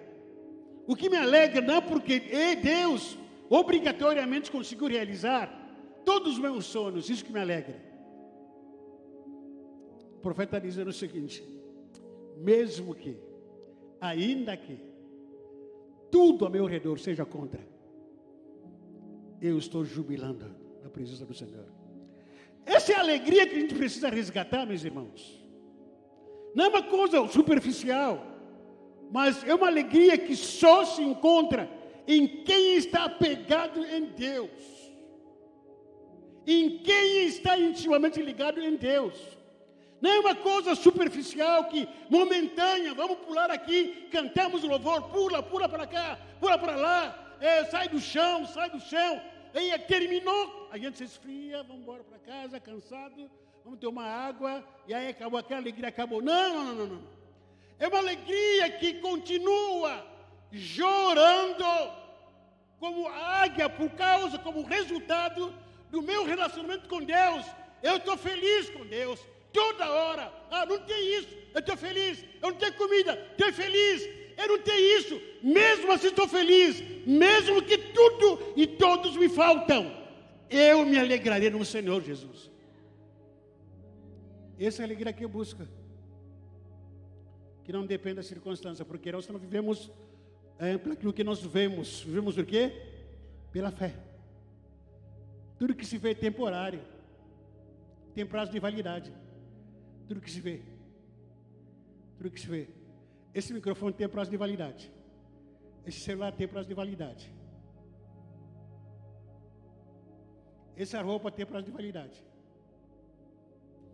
O 0.87 0.95
que 0.95 1.11
me 1.11 1.17
alegra 1.17 1.61
não 1.61 1.75
é 1.75 1.81
porque 1.81 2.21
Deus 2.63 3.19
obrigatoriamente 3.51 4.51
conseguiu 4.51 4.87
realizar 4.87 5.53
todos 6.05 6.35
os 6.35 6.39
meus 6.39 6.67
sonhos, 6.67 7.11
isso 7.11 7.25
que 7.25 7.33
me 7.33 7.41
alegra. 7.41 7.88
O 10.19 10.21
profeta 10.21 10.57
está 10.57 10.59
dizendo 10.59 10.89
o 10.89 10.93
seguinte: 10.93 11.45
mesmo 12.37 12.93
que, 12.93 13.17
ainda 14.01 14.57
que, 14.57 14.77
tudo 16.11 16.45
ao 16.45 16.51
meu 16.51 16.67
redor 16.67 16.99
seja 16.99 17.25
contra, 17.25 17.61
eu 19.41 19.57
estou 19.57 19.85
jubilando 19.85 20.53
na 20.83 20.91
presença 20.91 21.25
do 21.25 21.33
Senhor. 21.33 21.67
Essa 22.67 22.93
é 22.93 22.97
a 22.97 23.01
alegria 23.01 23.47
que 23.47 23.55
a 23.55 23.61
gente 23.61 23.77
precisa 23.77 24.09
resgatar, 24.09 24.67
meus 24.67 24.83
irmãos. 24.85 25.41
Não 26.53 26.65
é 26.65 26.69
uma 26.69 26.83
coisa 26.83 27.25
superficial, 27.29 28.27
mas 29.13 29.45
é 29.45 29.55
uma 29.55 29.69
alegria 29.69 30.19
que 30.19 30.35
só 30.35 30.85
se 30.85 31.01
encontra 31.01 31.71
em 32.09 32.43
quem 32.43 32.75
está 32.75 33.05
apegado 33.05 33.85
em 33.85 34.07
Deus, 34.07 34.51
em 36.45 36.79
quem 36.79 37.27
está 37.27 37.57
intimamente 37.57 38.21
ligado 38.21 38.61
em 38.61 38.75
Deus. 38.75 39.38
Não 40.01 40.11
é 40.11 40.21
uma 40.21 40.35
coisa 40.35 40.75
superficial 40.75 41.65
que 41.65 41.89
momentânea, 42.09 42.95
vamos 42.95 43.19
pular 43.19 43.51
aqui, 43.51 44.09
cantamos 44.13 44.63
louvor, 44.63 45.03
pula, 45.11 45.43
pula 45.43 45.69
para 45.69 45.87
cá, 45.87 46.19
pula 46.39 46.57
para 46.57 46.77
lá, 46.77 47.37
é, 47.41 47.65
sai 47.65 47.89
do 47.89 48.01
chão, 48.01 48.47
sai 48.47 48.71
do 48.71 48.81
chão. 48.81 49.21
aí 49.53 49.77
terminou, 49.81 50.69
a 50.71 50.79
gente 50.79 50.99
se 50.99 51.05
esfria, 51.05 51.65
vamos 51.65 51.83
embora 51.83 52.05
para 52.05 52.19
casa, 52.19 52.61
cansado, 52.61 53.29
vamos 53.65 53.81
tomar 53.81 54.07
água, 54.07 54.65
e 54.87 54.95
aí 54.95 55.09
acabou 55.09 55.39
aquela 55.39 55.61
alegria, 55.61 55.89
acabou. 55.89 56.23
Não, 56.23 56.65
não, 56.65 56.75
não, 56.75 56.87
não. 56.87 57.03
É 57.81 57.89
uma 57.89 57.99
alegria 57.99 58.71
que 58.71 58.95
continua 58.95 60.07
chorando 60.53 61.65
como 62.79 63.09
águia 63.09 63.69
por 63.69 63.91
causa, 63.91 64.39
como 64.39 64.63
resultado 64.63 65.53
do 65.91 66.03
meu 66.03 66.25
relacionamento 66.25 66.89
com 66.89 67.03
Deus. 67.03 67.45
Eu 67.83 67.97
estou 67.97 68.17
feliz 68.17 68.71
com 68.71 68.85
Deus 68.87 69.21
toda 69.53 69.91
hora. 69.91 70.33
Ah, 70.51 70.67
não 70.67 70.79
tem 70.81 71.19
isso, 71.19 71.29
eu 71.55 71.61
estou 71.61 71.77
feliz. 71.77 72.25
Eu 72.43 72.51
não 72.51 72.57
tenho 72.57 72.75
comida, 72.75 73.19
estou 73.33 73.53
feliz. 73.53 74.09
Eu 74.39 74.47
não 74.47 74.59
tenho 74.61 74.99
isso, 75.01 75.21
mesmo 75.43 75.91
assim 75.91 76.09
estou 76.09 76.29
feliz. 76.29 76.81
Mesmo 77.05 77.61
que 77.61 77.77
tudo 77.77 78.53
e 78.57 78.67
todos 78.69 79.17
me 79.17 79.29
faltam, 79.29 79.93
eu 80.49 80.87
me 80.87 80.97
alegrarei 80.97 81.51
no 81.51 81.65
Senhor 81.65 82.01
Jesus. 82.03 82.49
Essa 84.59 84.83
é 84.83 84.85
alegria 84.85 85.13
que 85.13 85.25
eu 85.25 85.29
busco. 85.29 85.67
Que 87.65 87.73
não 87.73 87.85
depende 87.85 88.17
da 88.17 88.23
circunstância, 88.23 88.85
porque 88.85 89.11
nós 89.11 89.27
não 89.29 89.39
vivemos 89.39 89.91
é, 90.59 90.79
pelo 90.79 90.95
aquilo 90.95 91.13
que 91.13 91.25
nós 91.25 91.41
vemos. 91.43 92.03
Vivemos 92.03 92.35
por 92.37 92.47
quê? 92.47 92.73
Pela 93.53 93.71
fé. 93.71 93.95
Tudo 95.59 95.75
que 95.75 95.85
se 95.85 95.99
vê 95.99 96.11
é 96.11 96.15
temporário. 96.15 96.81
Tem 98.15 98.25
prazo 98.25 98.53
de 98.53 98.61
validade. 98.61 99.13
Tudo 100.09 100.21
que 100.21 100.31
se 100.31 100.41
vê. 100.41 100.63
Tudo 102.17 102.31
que 102.31 102.41
se 102.41 102.47
vê. 102.47 102.69
Esse 103.35 103.53
microfone 103.53 103.93
tem 103.93 104.09
prazo 104.09 104.31
de 104.31 104.37
validade. 104.37 104.91
Esse 105.87 106.01
celular 106.01 106.33
tem 106.33 106.49
prazo 106.49 106.69
de 106.69 106.75
validade. 106.75 107.31
Essa 110.77 111.03
roupa 111.03 111.31
tem 111.31 111.45
prazo 111.45 111.67
de 111.67 111.73
validade. 111.73 112.25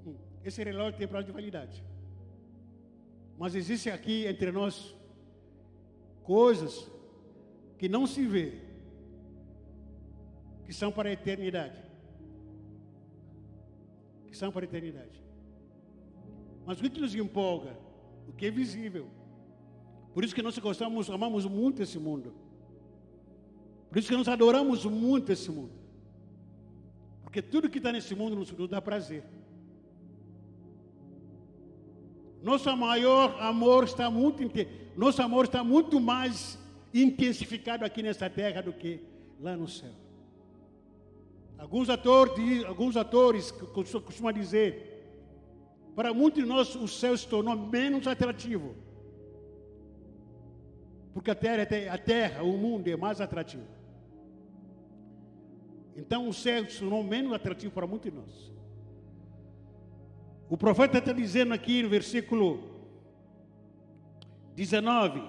Hum, 0.07 0.17
esse 0.45 0.63
relógio 0.63 0.99
tem 0.99 1.09
prazo 1.09 1.27
de 1.27 1.33
validade. 1.33 1.83
Mas 3.39 3.55
existe 3.55 3.91
aqui 3.91 4.27
entre 4.27 4.53
nós 4.53 4.95
coisas 6.23 6.91
que 7.79 7.89
não 7.89 8.07
se 8.07 8.27
vê, 8.27 8.61
que 10.67 10.73
são 10.73 10.93
para 10.93 11.09
a 11.09 11.13
eternidade. 11.13 11.83
Que 14.27 14.37
são 14.37 14.53
para 14.53 14.65
a 14.65 14.69
eternidade. 14.69 15.24
Mas 16.67 16.81
o 16.81 16.91
que 16.91 17.01
nos 17.01 17.15
empolga? 17.15 17.77
O 18.29 18.33
que 18.33 18.47
é 18.47 18.51
visível. 18.51 19.07
Por 20.13 20.25
isso 20.25 20.35
que 20.35 20.43
nós 20.43 20.57
gostamos, 20.59 21.11
amamos 21.11 21.45
muito 21.45 21.83
esse 21.83 21.99
mundo. 21.99 22.33
Por 23.91 23.99
isso 23.99 24.09
que 24.09 24.17
nós 24.17 24.29
adoramos 24.29 24.85
muito 24.85 25.31
esse 25.33 25.51
mundo. 25.51 25.73
Porque 27.23 27.43
tudo 27.43 27.69
que 27.69 27.79
está 27.79 27.91
nesse 27.93 28.15
mundo 28.15 28.37
nos, 28.37 28.51
dá 28.69 28.81
prazer. 28.81 29.25
Nosso 32.43 32.75
maior 32.77 33.41
amor 33.41 33.85
está 33.85 34.11
muito 34.11 34.43
nosso 34.97 35.21
amor 35.21 35.47
está 35.47 35.65
muito 35.65 35.99
mais 35.99 36.59
intensificado 36.93 37.85
aqui 37.85 38.03
nessa 38.03 38.31
terra 38.31 38.63
do 38.63 38.73
que 38.73 39.01
lá 39.41 39.57
no 39.57 39.67
céu. 39.67 39.91
Alguns 41.59 41.89
atores, 41.89 42.65
alguns 42.65 42.97
atores 42.97 43.51
costumam 43.51 44.33
dizer 44.33 44.94
para 45.95 46.13
muitos 46.13 46.43
de 46.43 46.49
nós, 46.49 46.75
o 46.75 46.89
céu 46.89 47.17
se 47.17 47.27
tornou 47.27 47.57
menos 47.57 48.07
atrativo. 48.07 48.75
Porque 51.13 51.31
a 51.31 51.35
terra, 51.35 51.63
a 51.93 51.99
terra, 51.99 52.43
o 52.43 52.59
mundo 52.59 52.89
é 52.89 52.97
mais 52.97 53.21
atrativo. 53.21 53.67
Então 55.97 56.29
o 56.29 56.35
céu 56.35 56.69
se 56.69 56.81
tornou 56.81 57.05
menos 57.05 57.33
atrativo 57.33 57.73
para 57.73 57.87
muitos 57.87 58.11
de 58.11 58.19
nós. 58.19 58.53
O 60.49 60.57
profeta 60.57 60.99
está 60.99 61.13
dizendo 61.13 61.55
aqui 61.55 61.83
no 61.85 61.89
versículo 61.89 62.65
19: 64.57 65.23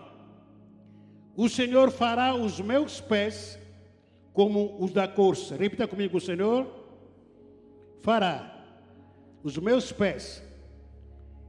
O 1.36 1.48
Senhor 1.48 1.92
fará 1.92 2.34
os 2.34 2.60
meus 2.60 3.00
pés 3.00 3.60
como 4.34 4.76
os 4.84 4.92
da 4.92 5.08
corça. 5.08 5.56
Repita 5.56 5.88
comigo: 5.88 6.18
O 6.18 6.22
Senhor 6.22 6.68
fará 8.02 8.52
os 9.44 9.56
meus 9.60 9.92
pés 9.92 10.44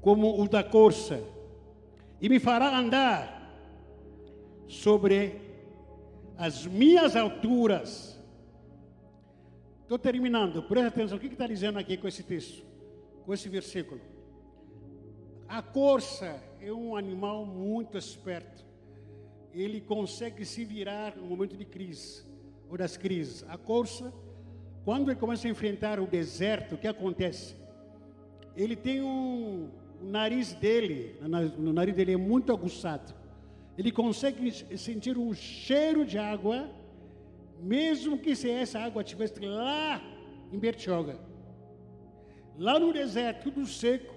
como 0.06 0.40
o 0.40 0.48
da 0.48 0.62
corça, 0.62 1.20
e 2.20 2.28
me 2.28 2.38
fará 2.38 2.78
andar 2.78 3.50
sobre 4.68 5.40
as 6.38 6.64
minhas 6.64 7.16
alturas. 7.16 8.16
Estou 9.82 9.98
terminando, 9.98 10.62
presta 10.62 10.86
atenção, 10.86 11.18
o 11.18 11.20
que 11.20 11.26
está 11.26 11.48
dizendo 11.48 11.76
aqui 11.80 11.96
com 11.96 12.06
esse 12.06 12.22
texto, 12.22 12.64
com 13.24 13.34
esse 13.34 13.48
versículo? 13.48 14.00
A 15.48 15.60
corça 15.60 16.40
é 16.60 16.72
um 16.72 16.94
animal 16.94 17.44
muito 17.44 17.98
esperto. 17.98 18.64
Ele 19.52 19.80
consegue 19.80 20.44
se 20.44 20.64
virar 20.64 21.16
no 21.16 21.26
momento 21.26 21.56
de 21.56 21.64
crise 21.64 22.24
ou 22.70 22.78
das 22.78 22.96
crises. 22.96 23.44
A 23.48 23.58
corça, 23.58 24.14
quando 24.84 25.10
ele 25.10 25.18
começa 25.18 25.48
a 25.48 25.50
enfrentar 25.50 25.98
o 25.98 26.06
deserto, 26.06 26.76
o 26.76 26.78
que 26.78 26.86
acontece? 26.86 27.56
Ele 28.54 28.76
tem 28.76 29.02
um, 29.02 29.68
o 30.00 30.06
nariz 30.06 30.52
dele, 30.54 31.16
no 31.58 31.72
nariz 31.72 31.94
dele 31.94 32.12
é 32.12 32.16
muito 32.16 32.52
aguçado. 32.52 33.14
Ele 33.76 33.92
consegue 33.92 34.50
sentir 34.76 35.18
um 35.18 35.32
cheiro 35.34 36.04
de 36.04 36.18
água, 36.18 36.68
mesmo 37.60 38.18
que 38.18 38.34
se 38.34 38.50
essa 38.50 38.78
água 38.78 39.02
estivesse 39.02 39.40
lá 39.40 40.00
em 40.52 40.58
Bertioga. 40.58 41.18
Lá 42.58 42.78
no 42.78 42.92
deserto, 42.92 43.50
tudo 43.50 43.66
seco, 43.66 44.14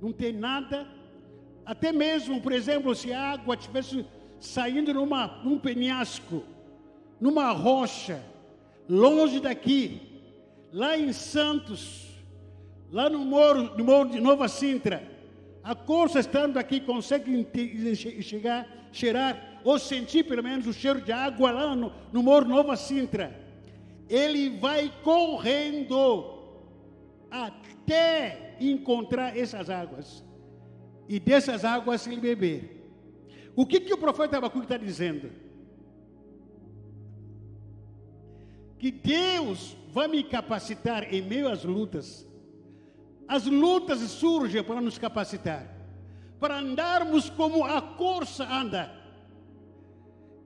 não 0.00 0.12
tem 0.12 0.32
nada. 0.32 0.86
Até 1.64 1.90
mesmo, 1.90 2.40
por 2.40 2.52
exemplo, 2.52 2.94
se 2.94 3.12
a 3.12 3.32
água 3.32 3.54
estivesse 3.54 4.04
saindo 4.38 4.92
numa, 4.92 5.42
num 5.42 5.58
penhasco, 5.58 6.44
numa 7.20 7.50
rocha, 7.52 8.22
longe 8.88 9.40
daqui, 9.40 10.00
lá 10.72 10.98
em 10.98 11.12
Santos, 11.12 12.05
Lá 12.90 13.08
no 13.10 13.18
morro, 13.18 13.76
no 13.76 13.84
morro 13.84 14.10
de 14.10 14.20
Nova 14.20 14.48
Sintra, 14.48 15.02
a 15.62 15.74
corça 15.74 16.20
estando 16.20 16.58
aqui 16.58 16.80
consegue 16.80 17.46
chegar, 18.22 18.88
cheirar 18.92 19.60
ou 19.64 19.78
sentir 19.78 20.24
pelo 20.24 20.42
menos 20.42 20.66
o 20.66 20.72
cheiro 20.72 21.00
de 21.00 21.10
água 21.10 21.50
lá 21.50 21.74
no, 21.74 21.92
no 22.12 22.22
morro 22.22 22.46
Nova 22.46 22.76
Sintra. 22.76 23.36
Ele 24.08 24.50
vai 24.50 24.92
correndo 25.02 26.36
até 27.28 28.56
encontrar 28.60 29.36
essas 29.36 29.68
águas 29.68 30.24
e 31.08 31.18
dessas 31.18 31.64
águas 31.64 32.06
ele 32.06 32.20
beber. 32.20 32.76
O 33.56 33.66
que, 33.66 33.80
que 33.80 33.92
o 33.94 33.98
profeta 33.98 34.36
Abacuque 34.36 34.66
está 34.66 34.76
dizendo? 34.76 35.30
Que 38.78 38.90
Deus 38.90 39.76
vai 39.92 40.06
me 40.06 40.22
capacitar 40.22 41.12
em 41.12 41.22
meio 41.22 41.48
às 41.48 41.64
lutas 41.64 42.25
as 43.28 43.46
lutas 43.46 43.98
surgem 44.10 44.62
para 44.62 44.80
nos 44.80 44.98
capacitar, 44.98 45.66
para 46.38 46.58
andarmos 46.58 47.28
como 47.30 47.64
a 47.64 47.80
corça 47.80 48.44
anda. 48.44 48.92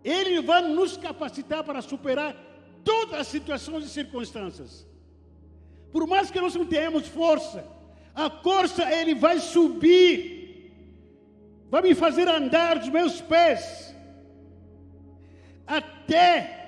Ele 0.03 0.41
vai 0.41 0.63
nos 0.63 0.97
capacitar 0.97 1.63
para 1.63 1.83
superar 1.83 2.35
todas 2.83 3.21
as 3.21 3.27
situações 3.27 3.85
e 3.85 3.89
circunstâncias. 3.89 4.87
Por 5.93 6.07
mais 6.07 6.31
que 6.31 6.41
nós 6.41 6.55
não 6.55 6.65
tenhamos 6.65 7.07
força, 7.07 7.65
a 8.15 8.31
corça 8.31 8.91
ele 8.91 9.15
vai 9.15 9.39
subir, 9.39 10.73
vai 11.69 11.83
me 11.83 11.95
fazer 11.95 12.29
andar 12.29 12.79
dos 12.79 12.89
meus 12.89 13.21
pés 13.21 13.95
até 15.67 16.59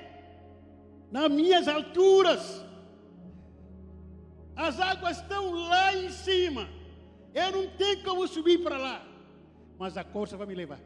nas 1.10 1.30
minhas 1.30 1.66
alturas. 1.68 2.64
As 4.62 4.78
águas 4.78 5.16
estão 5.16 5.50
lá 5.50 5.92
em 5.92 6.08
cima. 6.08 6.68
Eu 7.34 7.50
não 7.50 7.66
tenho 7.76 8.04
como 8.04 8.28
subir 8.28 8.62
para 8.62 8.78
lá. 8.78 9.04
Mas 9.76 9.96
a 9.96 10.04
corça 10.04 10.36
vai 10.36 10.46
me 10.46 10.54
levar. 10.54 10.80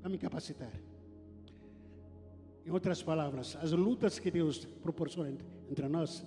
Vai 0.00 0.10
me 0.10 0.16
capacitar. 0.16 0.72
Em 2.64 2.70
outras 2.70 3.02
palavras, 3.02 3.54
as 3.56 3.72
lutas 3.72 4.18
que 4.18 4.30
Deus 4.30 4.64
proporciona 4.64 5.30
entre 5.70 5.86
nós, 5.88 6.24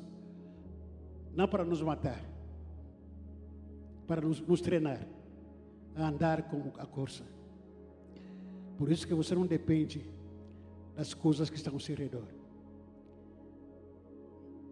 não 1.34 1.48
para 1.48 1.66
nos 1.66 1.82
matar, 1.82 2.20
para 4.06 4.22
nos, 4.22 4.40
nos 4.42 4.62
treinar 4.62 5.00
a 5.96 6.08
andar 6.08 6.44
como 6.44 6.72
a 6.78 6.86
corça. 6.86 7.24
Por 8.78 8.92
isso 8.92 9.08
que 9.08 9.14
você 9.16 9.34
não 9.34 9.48
depende 9.48 10.06
das 10.96 11.16
coisas 11.16 11.50
que 11.50 11.56
estão 11.56 11.74
ao 11.74 11.80
seu 11.80 11.96
redor 11.96 12.41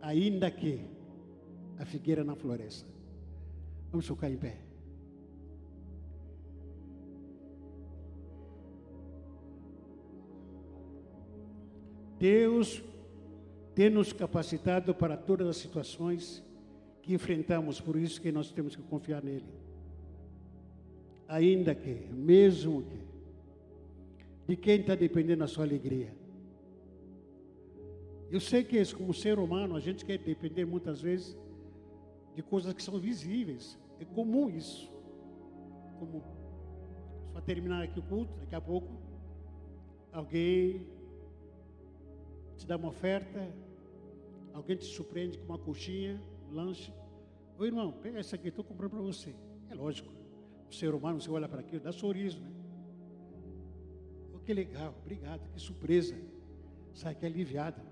ainda 0.02 0.50
que 0.50 0.86
a 1.78 1.86
figueira 1.86 2.24
não 2.24 2.36
floresça. 2.36 2.86
Vamos 3.92 4.08
ficar 4.08 4.30
em 4.30 4.38
pé. 4.38 4.58
Deus 12.20 12.84
tem 13.74 13.90
nos 13.90 14.12
capacitado 14.12 14.94
para 14.94 15.16
todas 15.16 15.48
as 15.48 15.58
situações 15.58 16.44
que 17.02 17.14
enfrentamos, 17.14 17.80
por 17.80 17.96
isso 17.96 18.22
que 18.22 18.32
nós 18.32 18.52
temos 18.52 18.76
que 18.76 18.82
confiar 18.84 19.24
nele. 19.24 19.46
Ainda 21.28 21.74
que, 21.74 21.94
mesmo 22.12 22.84
que, 22.84 23.00
de 24.48 24.56
quem 24.58 24.82
está 24.82 24.96
dependendo 24.96 25.46
a 25.46 25.48
sua 25.48 25.64
alegria. 25.64 26.19
Eu 28.32 28.40
sei 28.40 28.64
que 28.64 28.94
como 28.94 29.14
ser 29.14 29.40
humano 29.40 29.76
a 29.76 29.80
gente 29.80 30.06
quer 30.06 30.20
depender 30.20 30.64
muitas 30.64 31.02
vezes 31.02 31.36
de 32.36 32.44
coisas 32.44 32.74
que 32.74 32.84
são 32.84 33.00
visíveis. 33.00 33.78
É 34.00 34.06
comum 34.06 34.50
isso. 34.50 34.92
Comum. 35.98 36.22
Só 37.34 37.42
terminar 37.42 37.84
aqui 37.84 38.00
o 38.00 38.04
culto, 38.04 38.32
daqui 38.40 38.54
a 38.54 38.62
pouco, 38.62 38.88
alguém 40.12 40.88
te 42.56 42.68
dá 42.68 42.78
uma 42.78 42.90
oferta, 42.90 43.52
alguém 44.54 44.78
te 44.78 44.86
surpreende 44.86 45.38
com 45.40 45.46
uma 45.46 45.58
coxinha, 45.58 46.22
um 46.50 46.54
lanche. 46.54 46.94
Ô 47.58 47.66
irmão, 47.66 47.92
pega 47.92 48.20
essa 48.20 48.36
aqui, 48.36 48.50
estou 48.50 48.64
comprando 48.64 48.92
para 48.92 49.02
você. 49.02 49.36
É 49.70 49.76
lógico. 49.76 50.14
O 50.70 50.74
ser 50.74 50.94
humano, 50.94 51.20
você 51.20 51.32
olha 51.32 51.50
para 51.50 51.62
aquilo, 51.62 51.82
dá 51.82 51.92
sorriso, 51.92 52.40
né? 52.40 52.52
Oh, 54.36 54.40
que 54.40 54.54
legal, 54.54 54.94
obrigado, 55.02 55.50
que 55.52 55.60
surpresa. 55.60 56.16
Sai 56.94 57.16
que 57.16 57.26
aliviado. 57.26 57.89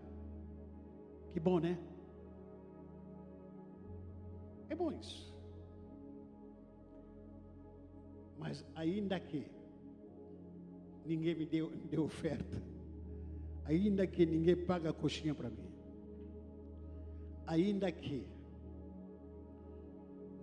Que 1.37 1.41
bom, 1.41 1.59
né? 1.59 1.77
É 4.67 4.73
bom 4.73 4.91
isso. 4.91 5.31
Mas 8.39 8.65
ainda 8.73 9.19
que 9.19 9.45
ninguém 11.05 11.35
me 11.35 11.45
deu, 11.45 11.69
me 11.69 11.87
deu 11.87 12.05
oferta, 12.05 12.59
ainda 13.65 14.07
que 14.07 14.25
ninguém 14.25 14.55
paga 14.55 14.89
a 14.89 14.93
coxinha 14.93 15.35
para 15.35 15.51
mim, 15.51 15.69
ainda 17.45 17.91
que 17.91 18.25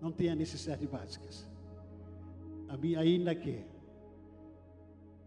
não 0.01 0.13
tenha 0.13 0.37
necessidades 0.37 0.89
básicas, 0.89 1.45
ainda 2.97 3.35
que 3.35 3.67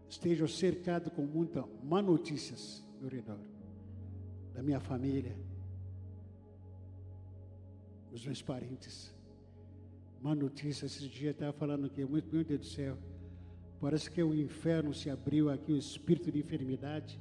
esteja 0.08 0.48
cercado 0.48 1.10
com 1.10 1.26
muitas 1.26 1.62
má 1.82 2.00
notícias 2.00 2.82
ao 3.02 3.08
redor, 3.10 3.38
da 4.54 4.62
minha 4.62 4.80
família, 4.80 5.36
dos 8.10 8.24
meus 8.24 8.42
parentes. 8.42 9.14
Má 10.20 10.34
notícia, 10.34 10.86
esse 10.86 11.08
dia 11.08 11.30
estava 11.30 11.52
falando 11.52 11.88
que, 11.88 12.04
meu 12.04 12.20
Deus 12.20 12.60
do 12.60 12.64
céu, 12.64 12.98
parece 13.80 14.10
que 14.10 14.22
o 14.22 14.34
inferno 14.34 14.92
se 14.92 15.08
abriu 15.08 15.48
aqui, 15.50 15.72
o 15.72 15.76
espírito 15.76 16.32
de 16.32 16.40
enfermidade. 16.40 17.20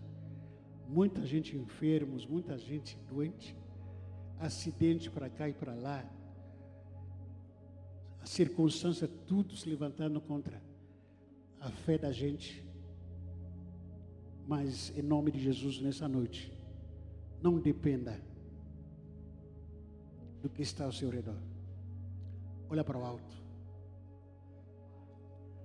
Muita 0.88 1.26
gente 1.26 1.56
enfermos, 1.56 2.26
muita 2.26 2.58
gente 2.58 2.98
doente, 3.10 3.56
acidente 4.40 5.10
para 5.10 5.30
cá 5.30 5.48
e 5.48 5.54
para 5.54 5.76
lá. 5.76 6.04
A 8.22 8.26
circunstância, 8.26 9.08
tudo 9.28 9.56
se 9.56 9.70
levantando 9.70 10.20
contra 10.20 10.62
a 11.60 11.70
fé 11.70 11.98
da 11.98 12.12
gente. 12.12 12.64
Mas, 14.48 14.92
em 14.98 15.02
nome 15.02 15.32
de 15.32 15.40
Jesus, 15.40 15.80
nessa 15.82 16.08
noite, 16.08 16.52
não 17.42 17.60
dependa 17.60 18.20
do 20.42 20.50
que 20.50 20.62
está 20.62 20.86
ao 20.86 20.92
seu 20.92 21.10
redor. 21.10 21.38
Olha 22.70 22.84
para 22.84 22.98
o 22.98 23.04
alto. 23.04 23.36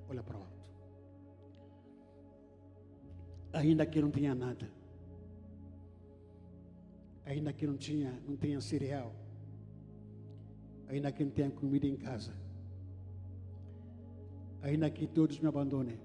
Olha 0.09 0.23
para 0.23 0.37
o 0.37 0.41
alto. 0.41 0.63
Ainda 3.53 3.85
que 3.85 4.01
não 4.01 4.11
tinha 4.11 4.35
nada. 4.35 4.71
Ainda 7.25 7.53
que 7.53 7.67
não 7.67 7.77
tinha, 7.77 8.13
não 8.27 8.37
tenha 8.37 8.61
cereal. 8.61 9.13
Ainda 10.89 11.13
que 11.13 11.25
não 11.25 11.31
tenha 11.31 11.51
comida 11.51 11.87
em 11.87 11.97
casa. 11.97 12.35
Ainda 14.63 14.91
que 14.91 15.07
todos 15.07 15.39
me 15.39 15.49
abandonem. 15.49 15.99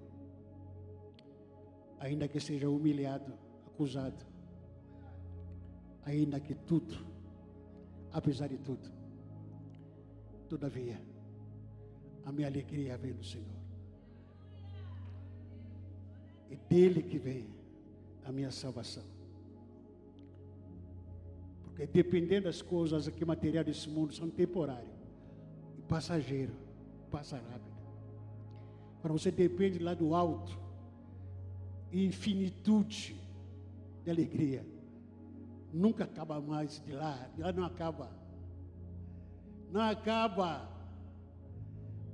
Ainda 1.99 2.27
que 2.27 2.39
seja 2.39 2.69
humilhado, 2.69 3.33
acusado. 3.65 4.25
Ainda 6.05 6.39
que 6.39 6.53
tudo 6.53 7.16
apesar 8.17 8.47
de 8.47 8.57
tudo. 8.57 8.89
Todavia, 10.49 10.99
a 12.25 12.31
minha 12.31 12.47
alegria 12.47 12.97
vem 12.97 13.13
do 13.13 13.23
Senhor. 13.23 13.45
E 16.49 16.55
dele 16.55 17.03
que 17.03 17.19
vem 17.19 17.45
a 18.25 18.31
minha 18.31 18.49
salvação. 18.49 19.03
Porque 21.63 21.85
dependendo 21.85 22.45
das 22.45 22.59
coisas 22.59 23.07
aqui 23.07 23.23
materiais 23.23 23.67
desse 23.67 23.87
mundo 23.87 24.15
são 24.15 24.27
temporárias 24.31 24.97
e 25.77 25.81
passageiro, 25.83 26.53
passa 27.11 27.37
rápido. 27.37 27.77
Para 28.99 29.13
você 29.13 29.29
depende 29.29 29.77
lá 29.77 29.93
do 29.93 30.15
alto, 30.15 30.57
infinitude 31.93 33.15
de 34.03 34.09
alegria 34.09 34.65
nunca 35.73 36.03
acaba 36.03 36.39
mais 36.39 36.81
de 36.85 36.91
lá, 36.91 37.27
lá 37.37 37.51
não 37.51 37.65
acaba. 37.65 38.09
Não 39.71 39.81
acaba. 39.81 40.67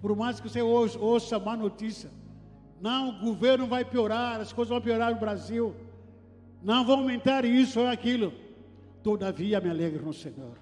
Por 0.01 0.16
mais 0.16 0.39
que 0.39 0.49
você 0.49 0.62
ouça, 0.62 1.39
má 1.39 1.56
notícia, 1.56 2.10
não, 2.82 3.10
o 3.10 3.20
governo 3.20 3.68
vai 3.68 3.86
piorar, 3.86 4.41
as 4.41 4.51
coisas 4.51 4.70
vão 4.70 4.82
piorar 4.82 5.14
no 5.14 5.20
Brasil, 5.20 5.74
não 6.62 6.84
vão 6.84 6.99
aumentar 6.99 7.45
isso 7.45 7.80
ou 7.80 7.88
aquilo. 7.88 8.34
Todavia 9.01 9.62
me 9.62 9.70
alegro 9.70 10.06
no 10.06 10.14
Senhor. 10.14 10.58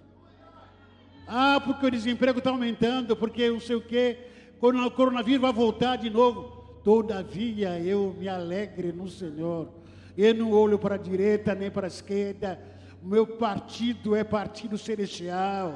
Ah, 1.28 1.62
porque 1.64 1.86
o 1.86 1.92
desemprego 1.92 2.40
está 2.40 2.50
aumentando, 2.50 3.16
porque 3.16 3.50
não 3.50 3.60
sei 3.60 3.76
o 3.76 3.82
quê, 3.82 4.18
quando 4.60 4.86
o 4.86 4.92
coronavírus 4.92 5.42
vai 5.42 5.54
voltar 5.54 5.96
de 5.96 6.10
novo. 6.10 6.62
Todavia 6.84 7.80
eu 7.80 8.16
me 8.18 8.28
alegre 8.28 8.92
no 8.92 9.08
Senhor. 9.08 9.70
Eu 10.18 10.34
não 10.36 10.52
olho 10.52 10.78
para 10.78 10.96
a 10.96 10.98
direita 10.98 11.56
nem 11.56 11.72
para 11.72 11.88
a 11.88 11.90
esquerda, 11.90 12.60
meu 13.02 13.26
partido 13.26 14.16
é 14.16 14.24
partido 14.24 14.78
celestial. 14.78 15.74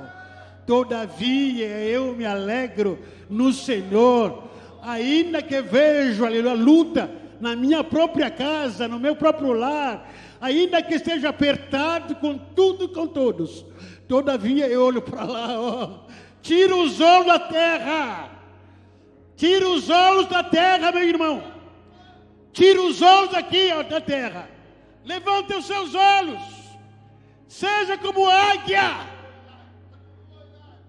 Todavia 0.66 1.66
eu 1.66 2.16
me 2.16 2.26
alegro 2.26 3.00
no 3.30 3.52
Senhor, 3.52 4.44
ainda 4.82 5.42
que 5.42 5.60
vejo 5.62 6.26
aleluia, 6.26 6.52
a 6.52 6.56
luta 6.56 7.12
na 7.40 7.56
minha 7.56 7.84
própria 7.84 8.30
casa, 8.30 8.88
no 8.88 9.00
meu 9.00 9.16
próprio 9.16 9.54
lar, 9.54 10.12
ainda 10.40 10.82
que 10.82 10.96
esteja 10.96 11.30
apertado 11.30 12.16
com 12.16 12.38
tudo 12.38 12.86
e 12.86 12.88
com 12.90 13.08
todos. 13.08 13.66
Todavia 14.08 14.68
eu 14.68 14.84
olho 14.84 15.02
para 15.02 15.24
lá, 15.24 15.60
ó, 15.60 16.06
tira 16.42 16.76
os 16.76 17.02
olhos 17.02 17.26
da 17.26 17.40
terra, 17.40 18.30
tira 19.36 19.68
os 19.68 19.90
olhos 19.90 20.28
da 20.28 20.44
terra, 20.44 20.92
meu 20.92 21.08
irmão, 21.08 21.44
tira 22.54 22.82
os 22.82 23.02
olhos 23.02 23.34
aqui 23.34 23.72
ó, 23.72 23.84
da 23.84 24.00
terra, 24.00 24.48
levante 25.04 25.54
os 25.54 25.66
seus 25.66 25.94
olhos 25.94 26.55
Seja 27.48 27.98
como 27.98 28.28
águia. 28.28 29.16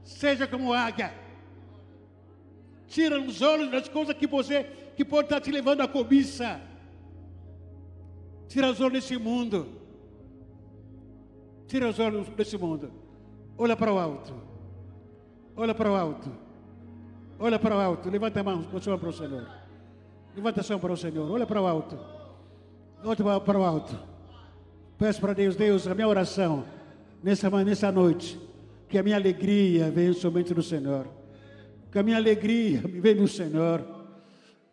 Seja 0.05 0.47
como 0.47 0.73
águia. 0.73 1.13
Tira 2.87 3.21
os 3.21 3.43
olhos 3.43 3.71
das 3.71 3.89
coisas 3.89 4.15
que 4.15 4.27
você 4.27 4.65
que 4.97 5.05
pode 5.05 5.27
estar 5.27 5.41
te 5.41 5.51
levando 5.51 5.83
à 5.83 5.89
cobiça. 5.89 6.61
Tira 8.49 8.71
os 8.71 8.81
olhos 8.81 8.93
desse 8.93 9.19
mundo. 9.19 9.69
Tira 11.67 11.89
os 11.89 11.99
olhos 11.99 12.29
desse 12.31 12.57
mundo. 12.57 12.91
Olha 13.59 13.77
para 13.77 13.93
o 13.93 13.99
alto. 13.99 14.35
Olha 15.57 15.75
para 15.75 15.91
o 15.91 15.95
alto. 15.95 16.31
Olha 17.39 17.59
para 17.59 17.77
o 17.77 17.81
alto. 17.81 18.09
Levanta 18.09 18.41
a 18.41 18.45
mão 18.45 18.63
para 18.63 18.79
o 19.09 19.13
Senhor. 19.13 19.51
Levanta 20.35 20.61
a 20.61 20.65
mão 20.71 20.81
para 20.81 20.93
o 20.93 20.97
Senhor. 20.97 21.31
Olha 21.31 21.47
para 21.47 21.61
o 21.61 21.67
alto. 21.67 21.99
Olha 23.05 23.41
para 23.41 23.59
o 23.59 23.65
alto. 23.65 24.16
Peço 24.99 25.21
para 25.21 25.35
Deus, 25.35 25.55
Deus, 25.55 25.87
a 25.87 25.95
minha 25.95 26.09
oração 26.09 26.65
nessa, 27.23 27.51
nessa 27.63 27.93
noite, 27.93 28.41
que 28.89 28.97
a 28.97 29.03
minha 29.03 29.17
alegria 29.17 29.91
venha 29.91 30.15
somente 30.15 30.55
do 30.55 30.63
Senhor, 30.63 31.07
que 31.93 31.99
a 31.99 32.03
minha 32.03 32.17
alegria 32.17 32.81
vem 32.83 33.15
do 33.15 33.29
Senhor, 33.29 33.85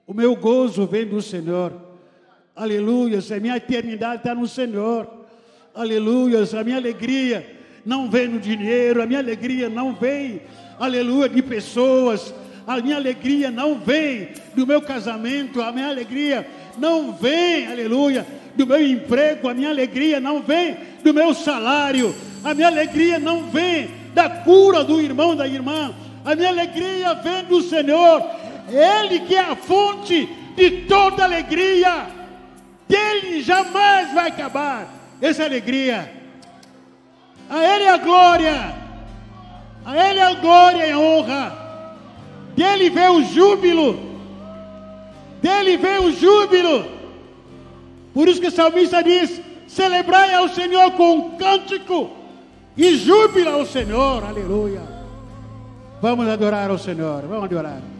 o 0.07 0.13
meu 0.13 0.33
gozo 0.33 0.87
vem 0.87 1.05
do 1.05 1.21
Senhor, 1.21 1.73
aleluia, 2.55 3.19
a 3.19 3.39
minha 3.41 3.57
eternidade 3.57 4.21
está 4.21 4.33
no 4.33 4.47
Senhor, 4.47 5.09
aleluia, 5.75 6.39
a 6.57 6.63
minha 6.63 6.77
alegria 6.77 7.59
não 7.85 8.09
vem 8.09 8.29
no 8.29 8.39
dinheiro, 8.39 9.03
a 9.03 9.05
minha 9.05 9.19
alegria 9.19 9.67
não 9.67 9.93
vem, 9.93 10.41
aleluia, 10.79 11.27
de 11.27 11.41
pessoas, 11.41 12.33
a 12.65 12.79
minha 12.79 12.95
alegria 12.95 13.51
não 13.51 13.77
vem 13.77 14.29
do 14.55 14.65
meu 14.65 14.81
casamento, 14.81 15.61
a 15.61 15.69
minha 15.73 15.89
alegria 15.89 16.47
não 16.77 17.11
vem, 17.11 17.67
aleluia, 17.67 18.25
do 18.55 18.67
meu 18.67 18.85
emprego, 18.85 19.49
a 19.49 19.53
minha 19.53 19.69
alegria 19.69 20.19
não 20.19 20.41
vem 20.41 20.77
do 21.03 21.13
meu 21.13 21.33
salário, 21.33 22.15
a 22.43 22.53
minha 22.53 22.67
alegria 22.67 23.19
não 23.19 23.43
vem 23.49 23.89
da 24.13 24.29
cura 24.29 24.83
do 24.83 25.01
irmão, 25.01 25.35
da 25.35 25.47
irmã, 25.47 25.93
a 26.23 26.35
minha 26.35 26.49
alegria 26.49 27.13
vem 27.15 27.43
do 27.45 27.61
Senhor, 27.61 28.23
Ele 28.69 29.19
que 29.21 29.35
é 29.35 29.39
a 29.39 29.55
fonte 29.55 30.29
de 30.55 30.71
toda 30.87 31.23
alegria, 31.23 32.07
dele 32.87 33.41
jamais 33.41 34.13
vai 34.13 34.29
acabar, 34.29 34.87
essa 35.21 35.43
alegria. 35.43 36.11
A 37.49 37.63
Ele 37.63 37.87
a 37.87 37.97
glória, 37.97 38.75
a 39.85 40.09
Ele 40.09 40.19
a 40.19 40.33
glória 40.33 40.85
e 40.85 40.91
a 40.91 40.99
honra. 40.99 41.63
Dele 42.55 42.89
vem 42.89 43.09
o 43.09 43.23
júbilo, 43.23 44.19
dele 45.41 45.77
vem 45.77 45.99
o 45.99 46.11
júbilo. 46.11 46.92
Por 48.13 48.27
isso 48.27 48.41
que 48.41 48.47
o 48.47 48.51
salmista 48.51 49.03
diz: 49.03 49.41
celebrai 49.67 50.33
ao 50.33 50.49
Senhor 50.49 50.91
com 50.91 51.13
um 51.13 51.37
cântico 51.37 52.11
e 52.77 52.95
júbilo 52.97 53.49
ao 53.49 53.65
Senhor, 53.65 54.23
aleluia. 54.23 54.81
Vamos 56.01 56.27
adorar 56.27 56.69
ao 56.69 56.77
Senhor, 56.77 57.23
vamos 57.23 57.45
adorar. 57.45 57.92